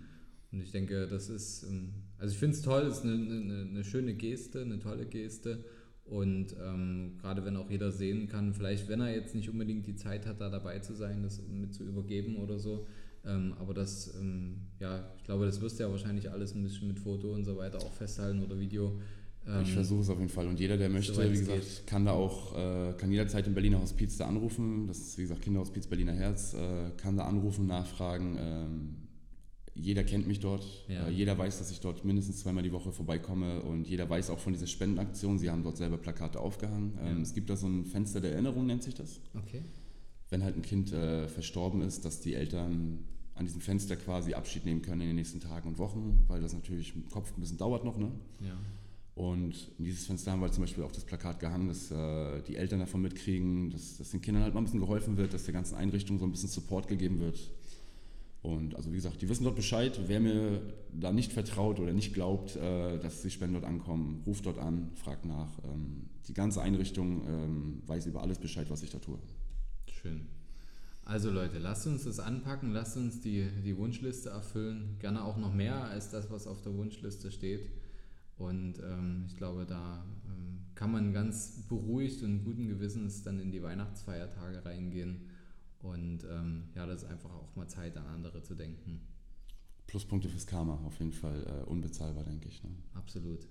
Und 0.53 0.61
ich 0.61 0.71
denke, 0.73 1.07
das 1.07 1.29
ist, 1.29 1.65
ähm, 1.65 1.93
also 2.19 2.33
ich 2.33 2.39
finde 2.39 2.57
es 2.57 2.63
toll, 2.63 2.83
es 2.83 2.99
ist 2.99 3.05
eine, 3.05 3.15
eine, 3.15 3.63
eine 3.69 3.85
schöne 3.85 4.15
Geste, 4.15 4.63
eine 4.63 4.79
tolle 4.79 5.07
Geste. 5.07 5.65
Und 6.11 6.57
ähm, 6.61 7.13
gerade 7.21 7.45
wenn 7.45 7.57
auch 7.57 7.71
jeder 7.71 7.93
sehen 7.93 8.29
kann, 8.29 8.53
vielleicht 8.53 8.89
wenn 8.89 9.01
er 9.01 9.15
jetzt 9.15 9.35
nicht 9.37 9.49
unbedingt 9.49 9.87
die 9.87 9.95
Zeit 9.95 10.27
hat, 10.27 10.41
da 10.41 10.51
dabei 10.51 10.81
zu 10.81 10.93
sein, 10.93 11.23
das 11.23 11.41
mit 11.49 11.73
zu 11.73 11.85
übergeben 11.85 12.37
oder 12.37 12.59
so. 12.59 12.85
Ähm, 13.25 13.55
aber 13.61 13.75
das, 13.75 14.13
ähm, 14.21 14.57
ja, 14.81 15.05
ich 15.17 15.25
glaube, 15.25 15.47
das 15.47 15.61
wirst 15.61 15.79
du 15.79 15.85
ja 15.85 15.91
wahrscheinlich 15.91 16.29
alles 16.29 16.55
ein 16.55 16.65
bisschen 16.65 16.89
mit 16.89 16.99
Foto 16.99 17.33
und 17.33 17.45
so 17.45 17.57
weiter 17.57 17.79
auch 17.79 17.93
festhalten 17.93 18.43
oder 18.43 18.59
Video. 18.59 18.99
ich 19.45 19.53
ähm, 19.53 19.65
versuche 19.67 20.01
es 20.01 20.11
auf 20.11 20.19
jeden 20.19 20.31
Fall. 20.31 20.49
Und 20.49 20.59
jeder, 20.59 20.77
der 20.77 20.89
möchte, 20.89 21.17
wie 21.33 21.39
gesagt, 21.39 21.61
geht. 21.61 21.87
kann 21.87 22.05
da 22.05 22.13
auch, 22.13 22.57
äh, 22.59 22.93
kann 22.95 23.13
jederzeit 23.13 23.47
im 23.47 23.55
Berliner 23.55 23.81
Hospiz 23.81 24.17
da 24.17 24.27
anrufen. 24.27 24.89
Das 24.89 24.99
ist, 24.99 25.17
wie 25.17 25.23
gesagt, 25.23 25.43
Kinderhospiz 25.43 25.87
Berliner 25.87 26.15
Herz, 26.15 26.55
äh, 26.55 26.91
kann 26.97 27.17
da 27.17 27.25
anrufen, 27.25 27.69
nachfragen 27.69 28.37
ähm, 28.41 28.97
jeder 29.81 30.05
kennt 30.05 30.27
mich 30.27 30.41
dort, 30.41 30.67
ja. 30.89 31.07
äh, 31.07 31.11
jeder 31.11 31.37
weiß, 31.37 31.59
dass 31.59 31.71
ich 31.71 31.81
dort 31.81 32.05
mindestens 32.05 32.39
zweimal 32.41 32.63
die 32.63 32.73
Woche 32.73 32.93
vorbeikomme 32.93 33.63
und 33.63 33.87
jeder 33.89 34.09
weiß 34.09 34.31
auch 34.31 34.39
von 34.39 34.53
dieser 34.53 34.67
Spendenaktion. 34.67 35.39
Sie 35.39 35.51
haben 35.51 35.63
dort 35.63 35.77
selber 35.77 35.99
Plakate 35.99 36.39
aufgehangen. 36.39 36.99
Ähm, 37.01 37.17
ja. 37.17 37.23
Es 37.23 37.35
gibt 37.35 37.51
da 37.51 37.57
so 37.57 37.67
ein 37.67 37.85
Fenster 37.87 38.21
der 38.21 38.33
Erinnerung, 38.33 38.67
nennt 38.67 38.83
sich 38.83 38.95
das. 38.95 39.21
Okay. 39.35 39.63
Wenn 40.29 40.45
halt 40.45 40.57
ein 40.57 40.63
Kind 40.63 40.93
äh, 40.93 41.29
verstorben 41.29 41.83
ist, 41.83 42.05
dass 42.05 42.21
die 42.21 42.35
Eltern 42.35 43.01
an 43.35 43.47
diesem 43.47 43.61
Fenster 43.61 43.97
quasi 43.97 44.35
Abschied 44.35 44.67
nehmen 44.67 44.83
können 44.83 45.01
in 45.01 45.09
den 45.09 45.17
nächsten 45.17 45.41
Tagen 45.41 45.69
und 45.69 45.79
Wochen, 45.79 46.25
weil 46.29 46.41
das 46.41 46.53
natürlich 46.53 46.95
im 46.95 47.09
Kopf 47.09 47.33
ein 47.37 47.41
bisschen 47.41 47.59
dauert 47.59 47.85
noch. 47.85 47.97
Ne? 47.97 48.13
Ja. 48.41 48.57
Und 49.15 49.73
in 49.79 49.85
dieses 49.85 50.07
Fenster 50.07 50.33
haben 50.33 50.41
wir 50.41 50.53
zum 50.53 50.63
Beispiel 50.63 50.85
auch 50.85 50.93
das 50.93 51.05
Plakat 51.05 51.41
gehangen, 51.41 51.69
dass 51.69 51.91
äh, 51.91 52.43
die 52.43 52.57
Eltern 52.57 52.81
davon 52.81 53.03
mitkriegen, 53.03 53.71
dass, 53.71 53.97
dass 53.97 54.11
den 54.11 54.21
Kindern 54.21 54.45
halt 54.45 54.55
mal 54.55 54.61
ein 54.61 54.65
bisschen 54.65 54.81
geholfen 54.81 55.17
wird, 55.17 55.35
dass 55.35 55.45
der 55.45 55.55
ganzen 55.55 55.75
Einrichtung 55.75 56.19
so 56.19 56.25
ein 56.27 56.31
bisschen 56.31 56.49
Support 56.49 56.87
gegeben 56.87 57.19
wird 57.19 57.39
und 58.43 58.75
also 58.75 58.91
wie 58.91 58.97
gesagt, 58.97 59.21
die 59.21 59.29
wissen 59.29 59.45
dort 59.45 59.57
Bescheid. 59.57 60.01
Wer 60.07 60.19
mir 60.19 60.63
da 60.93 61.13
nicht 61.13 61.33
vertraut 61.33 61.79
oder 61.79 61.93
nicht 61.93 62.15
glaubt, 62.15 62.57
äh, 62.57 62.99
dass 62.99 63.21
die 63.21 63.31
Spenden 63.31 63.55
dort 63.55 63.67
ankommen, 63.67 64.23
ruft 64.27 64.47
dort 64.47 64.59
an, 64.59 64.91
fragt 64.95 65.27
nach. 65.27 65.59
Ähm, 65.65 66.09
die 66.27 66.33
ganze 66.33 66.63
Einrichtung 66.63 67.23
ähm, 67.27 67.83
weiß 67.87 68.07
über 68.07 68.23
alles 68.23 68.39
Bescheid, 68.39 68.71
was 68.71 68.83
ich 68.83 68.91
da 68.91 68.99
tue. 68.99 69.19
Schön. 69.91 70.27
Also 71.05 71.31
Leute, 71.31 71.59
lasst 71.59 71.87
uns 71.87 72.05
das 72.05 72.19
anpacken, 72.19 72.73
lasst 72.73 72.97
uns 72.97 73.21
die, 73.21 73.47
die 73.63 73.77
Wunschliste 73.77 74.31
erfüllen. 74.31 74.97
Gerne 75.01 75.25
auch 75.25 75.37
noch 75.37 75.53
mehr 75.53 75.85
als 75.85 76.11
das, 76.11 76.31
was 76.31 76.47
auf 76.47 76.63
der 76.63 76.75
Wunschliste 76.75 77.31
steht. 77.31 77.69
Und 78.39 78.79
ähm, 78.79 79.25
ich 79.27 79.37
glaube, 79.37 79.67
da 79.67 80.03
ähm, 80.27 80.61
kann 80.75 80.93
man 80.93 81.13
ganz 81.13 81.67
beruhigt 81.69 82.23
und 82.23 82.45
guten 82.45 82.69
Gewissens 82.69 83.23
dann 83.23 83.39
in 83.39 83.51
die 83.51 83.63
Weihnachtsfeiertage 83.63 84.65
reingehen 84.65 85.30
und 85.83 86.25
ähm, 86.25 86.65
ja, 86.75 86.87
das 86.87 87.03
ist 87.03 87.09
einfach 87.09 87.31
auch 87.31 87.57
mal 87.57 87.69
Zeit, 87.69 87.97
an 87.97 88.07
andere 88.07 88.43
zu 88.43 88.55
denken. 88.55 89.01
Pluspunkte 89.87 90.29
fürs 90.29 90.47
Karma, 90.47 90.81
auf 90.87 90.99
jeden 90.99 91.13
Fall 91.13 91.45
äh, 91.47 91.69
unbezahlbar, 91.69 92.25
denke 92.25 92.49
ich. 92.49 92.63
Ne? 92.63 92.71
Absolut. 92.95 93.47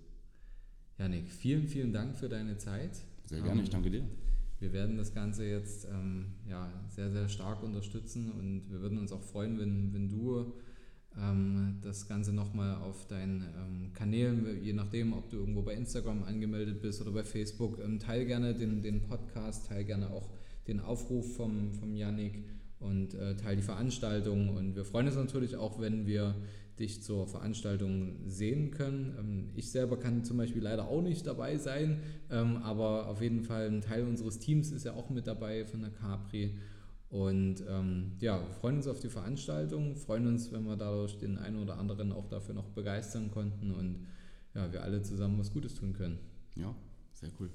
Janik, 0.97 1.29
vielen, 1.29 1.67
vielen 1.67 1.91
Dank 1.91 2.15
für 2.17 2.29
deine 2.29 2.57
Zeit. 2.57 3.01
Sehr 3.25 3.41
gerne, 3.41 3.59
ähm, 3.59 3.63
ich 3.63 3.69
danke 3.69 3.89
dir. 3.89 4.05
Wir 4.59 4.73
werden 4.73 4.97
das 4.97 5.13
Ganze 5.13 5.45
jetzt 5.45 5.85
ähm, 5.85 6.33
ja, 6.47 6.69
sehr, 6.89 7.09
sehr 7.09 7.29
stark 7.29 7.63
unterstützen 7.63 8.31
und 8.31 8.69
wir 8.69 8.81
würden 8.81 8.97
uns 8.97 9.11
auch 9.11 9.21
freuen, 9.21 9.57
wenn, 9.57 9.93
wenn 9.93 10.09
du 10.09 10.53
ähm, 11.17 11.79
das 11.81 12.07
Ganze 12.07 12.33
nochmal 12.33 12.75
auf 12.75 13.07
deinen 13.07 13.41
ähm, 13.41 13.93
Kanälen, 13.93 14.63
je 14.63 14.73
nachdem, 14.73 15.13
ob 15.13 15.29
du 15.29 15.37
irgendwo 15.37 15.61
bei 15.61 15.73
Instagram 15.73 16.23
angemeldet 16.23 16.81
bist 16.81 17.01
oder 17.01 17.11
bei 17.11 17.23
Facebook, 17.23 17.79
ähm, 17.79 17.99
teil 17.99 18.25
gerne 18.25 18.53
den, 18.53 18.81
den 18.81 19.01
Podcast, 19.01 19.67
teil 19.67 19.85
gerne 19.85 20.09
auch 20.09 20.29
den 20.67 20.79
Aufruf 20.79 21.35
vom, 21.35 21.73
vom 21.73 21.95
Yannick 21.95 22.43
und 22.79 23.13
äh, 23.13 23.35
teile 23.35 23.57
die 23.57 23.63
Veranstaltung. 23.63 24.55
Und 24.55 24.75
wir 24.75 24.85
freuen 24.85 25.07
uns 25.07 25.15
natürlich 25.15 25.55
auch, 25.55 25.79
wenn 25.79 26.05
wir 26.05 26.35
dich 26.79 27.03
zur 27.03 27.27
Veranstaltung 27.27 28.15
sehen 28.25 28.71
können. 28.71 29.15
Ähm, 29.19 29.49
ich 29.55 29.71
selber 29.71 29.97
kann 29.97 30.23
zum 30.23 30.37
Beispiel 30.37 30.63
leider 30.63 30.87
auch 30.87 31.01
nicht 31.01 31.27
dabei 31.27 31.57
sein, 31.57 31.99
ähm, 32.31 32.57
aber 32.57 33.07
auf 33.07 33.21
jeden 33.21 33.43
Fall 33.43 33.67
ein 33.67 33.81
Teil 33.81 34.03
unseres 34.03 34.39
Teams 34.39 34.71
ist 34.71 34.85
ja 34.85 34.93
auch 34.93 35.09
mit 35.09 35.27
dabei 35.27 35.65
von 35.65 35.81
der 35.81 35.91
Capri. 35.91 36.55
Und 37.09 37.63
ähm, 37.67 38.11
ja, 38.19 38.39
freuen 38.61 38.77
uns 38.77 38.87
auf 38.87 38.99
die 38.99 39.09
Veranstaltung, 39.09 39.95
freuen 39.95 40.27
uns, 40.27 40.51
wenn 40.51 40.63
wir 40.65 40.77
dadurch 40.77 41.17
den 41.17 41.37
einen 41.39 41.57
oder 41.57 41.77
anderen 41.79 42.11
auch 42.11 42.27
dafür 42.27 42.53
noch 42.53 42.69
begeistern 42.69 43.31
konnten 43.31 43.71
und 43.71 44.05
ja, 44.53 44.71
wir 44.71 44.83
alle 44.83 45.01
zusammen 45.01 45.39
was 45.39 45.51
Gutes 45.51 45.73
tun 45.73 45.93
können. 45.93 46.19
Ja, 46.55 46.75
sehr 47.13 47.29
cool. 47.39 47.49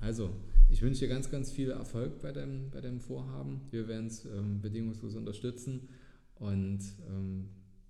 Also, 0.00 0.30
ich 0.70 0.82
wünsche 0.82 1.00
dir 1.00 1.08
ganz, 1.08 1.30
ganz 1.30 1.50
viel 1.50 1.70
Erfolg 1.70 2.20
bei 2.20 2.32
deinem, 2.32 2.70
bei 2.70 2.80
deinem 2.80 3.00
Vorhaben. 3.00 3.62
Wir 3.70 3.88
werden 3.88 4.06
es 4.06 4.24
ähm, 4.24 4.60
bedingungslos 4.60 5.14
unterstützen. 5.14 5.88
Und 6.36 6.80
ähm, 7.08 7.48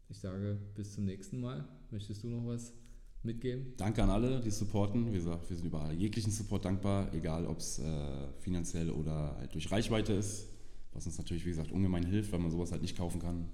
ich 0.08 0.18
sage 0.18 0.58
bis 0.74 0.92
zum 0.92 1.04
nächsten 1.04 1.40
Mal. 1.40 1.68
Möchtest 1.90 2.22
du 2.22 2.28
noch 2.28 2.46
was 2.46 2.72
mitgeben? 3.22 3.74
Danke 3.76 4.02
an 4.02 4.10
alle, 4.10 4.40
die 4.40 4.50
supporten. 4.50 5.06
Wie 5.06 5.16
gesagt, 5.16 5.48
wir 5.50 5.56
sind 5.56 5.66
über 5.66 5.92
jeglichen 5.92 6.32
Support 6.32 6.64
dankbar, 6.64 7.12
egal 7.14 7.46
ob 7.46 7.58
es 7.58 7.78
äh, 7.78 8.28
finanziell 8.38 8.90
oder 8.90 9.36
halt 9.38 9.54
durch 9.54 9.70
Reichweite 9.70 10.12
ist, 10.14 10.48
was 10.92 11.06
uns 11.06 11.18
natürlich, 11.18 11.44
wie 11.44 11.50
gesagt, 11.50 11.72
ungemein 11.72 12.04
hilft, 12.04 12.32
weil 12.32 12.40
man 12.40 12.50
sowas 12.50 12.72
halt 12.72 12.82
nicht 12.82 12.96
kaufen 12.96 13.20
kann. 13.20 13.48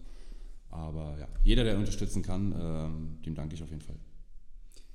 Aber 0.71 1.17
ja, 1.19 1.29
jeder, 1.45 1.65
der 1.65 1.79
unterstützen 1.79 2.23
kann, 2.23 2.53
ähm, 2.53 3.23
dem 3.25 3.35
danke 3.35 3.55
ich 3.55 3.63
auf 3.63 3.71
jeden 3.71 3.83
Fall. 3.83 3.97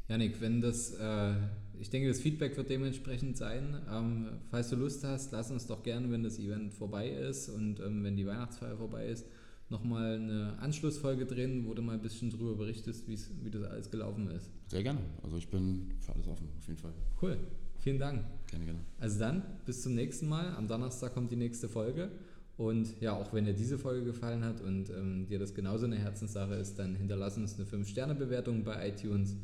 Janik, 0.09 0.41
wenn 0.41 0.59
das, 0.59 0.91
äh, 0.95 1.33
ich 1.79 1.91
denke, 1.91 2.07
das 2.07 2.19
Feedback 2.19 2.57
wird 2.57 2.69
dementsprechend 2.69 3.37
sein. 3.37 3.77
Ähm, 3.91 4.27
falls 4.49 4.69
du 4.69 4.75
Lust 4.75 5.03
hast, 5.03 5.31
lass 5.31 5.51
uns 5.51 5.67
doch 5.67 5.83
gerne, 5.83 6.09
wenn 6.11 6.23
das 6.23 6.39
Event 6.39 6.73
vorbei 6.73 7.09
ist 7.09 7.47
und 7.49 7.79
ähm, 7.79 8.03
wenn 8.03 8.17
die 8.17 8.25
Weihnachtsfeier 8.25 8.75
vorbei 8.75 9.05
ist, 9.05 9.27
nochmal 9.69 10.15
eine 10.15 10.57
Anschlussfolge 10.59 11.27
drehen, 11.27 11.67
wo 11.67 11.75
du 11.75 11.83
mal 11.83 11.93
ein 11.93 12.01
bisschen 12.01 12.31
drüber 12.31 12.55
berichtest, 12.55 13.07
wie 13.07 13.51
das 13.51 13.63
alles 13.63 13.91
gelaufen 13.91 14.27
ist. 14.31 14.49
Sehr 14.67 14.81
gerne. 14.81 14.99
Also 15.21 15.37
ich 15.37 15.47
bin 15.47 15.93
für 15.99 16.13
alles 16.13 16.27
offen, 16.27 16.49
auf 16.57 16.67
jeden 16.67 16.79
Fall. 16.79 16.93
Cool. 17.21 17.37
Vielen 17.77 17.99
Dank. 17.99 18.23
Gerne, 18.47 18.65
gerne. 18.65 18.79
Also 18.99 19.19
dann, 19.19 19.43
bis 19.67 19.83
zum 19.83 19.93
nächsten 19.93 20.27
Mal. 20.27 20.55
Am 20.55 20.67
Donnerstag 20.67 21.13
kommt 21.13 21.31
die 21.31 21.35
nächste 21.35 21.69
Folge. 21.69 22.09
Und 22.57 22.99
ja, 22.99 23.13
auch 23.13 23.31
wenn 23.31 23.45
dir 23.45 23.53
diese 23.53 23.77
Folge 23.77 24.03
gefallen 24.03 24.43
hat 24.43 24.59
und 24.59 24.89
ähm, 24.89 25.27
dir 25.27 25.39
das 25.39 25.53
genauso 25.53 25.85
eine 25.85 25.97
Herzenssache 25.97 26.55
ist, 26.55 26.77
dann 26.79 26.95
hinterlass 26.95 27.37
uns 27.37 27.57
eine 27.57 27.65
5-Sterne-Bewertung 27.65 28.63
bei 28.63 28.89
iTunes 28.89 29.37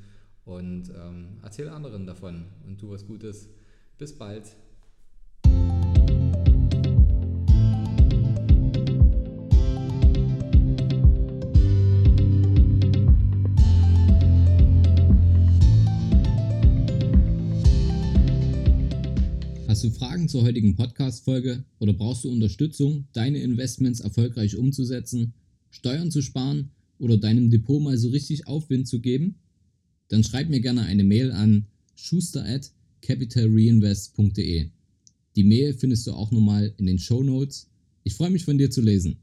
und 0.46 0.90
ähm, 0.90 1.40
erzähl 1.42 1.70
anderen 1.70 2.06
davon 2.06 2.46
und 2.66 2.80
tu 2.80 2.90
was 2.90 3.06
Gutes. 3.06 3.50
Bis 3.98 4.18
bald. 4.18 4.56
Hast 19.68 19.84
du 19.84 19.90
Fragen 19.90 20.30
zur 20.30 20.44
heutigen 20.44 20.76
Podcast-Folge 20.76 21.66
oder 21.80 21.92
brauchst 21.92 22.24
du 22.24 22.32
Unterstützung, 22.32 23.08
deine 23.14 23.40
Investments 23.40 24.00
erfolgreich 24.00 24.56
umzusetzen, 24.56 25.34
Steuern 25.70 26.12
zu 26.12 26.22
sparen 26.22 26.72
oder 26.98 27.18
deinem 27.18 27.50
Depot 27.50 27.82
mal 27.82 27.98
so 27.98 28.10
richtig 28.10 28.48
Aufwind 28.48 28.88
zu 28.88 29.02
geben? 29.02 29.36
Dann 30.10 30.24
schreib 30.24 30.50
mir 30.50 30.60
gerne 30.60 30.84
eine 30.84 31.04
Mail 31.04 31.32
an 31.32 31.66
schuster 31.96 32.46
at 32.46 32.72
capitalreinvest.de. 33.02 34.70
Die 35.36 35.44
Mail 35.44 35.74
findest 35.74 36.08
du 36.08 36.14
auch 36.14 36.32
nochmal 36.32 36.74
in 36.78 36.86
den 36.86 37.00
Show 37.00 37.24
Notes. 37.24 37.70
Ich 38.04 38.14
freue 38.14 38.30
mich 38.30 38.46
von 38.46 38.58
dir 38.58 38.70
zu 38.72 38.82
lesen. 38.82 39.18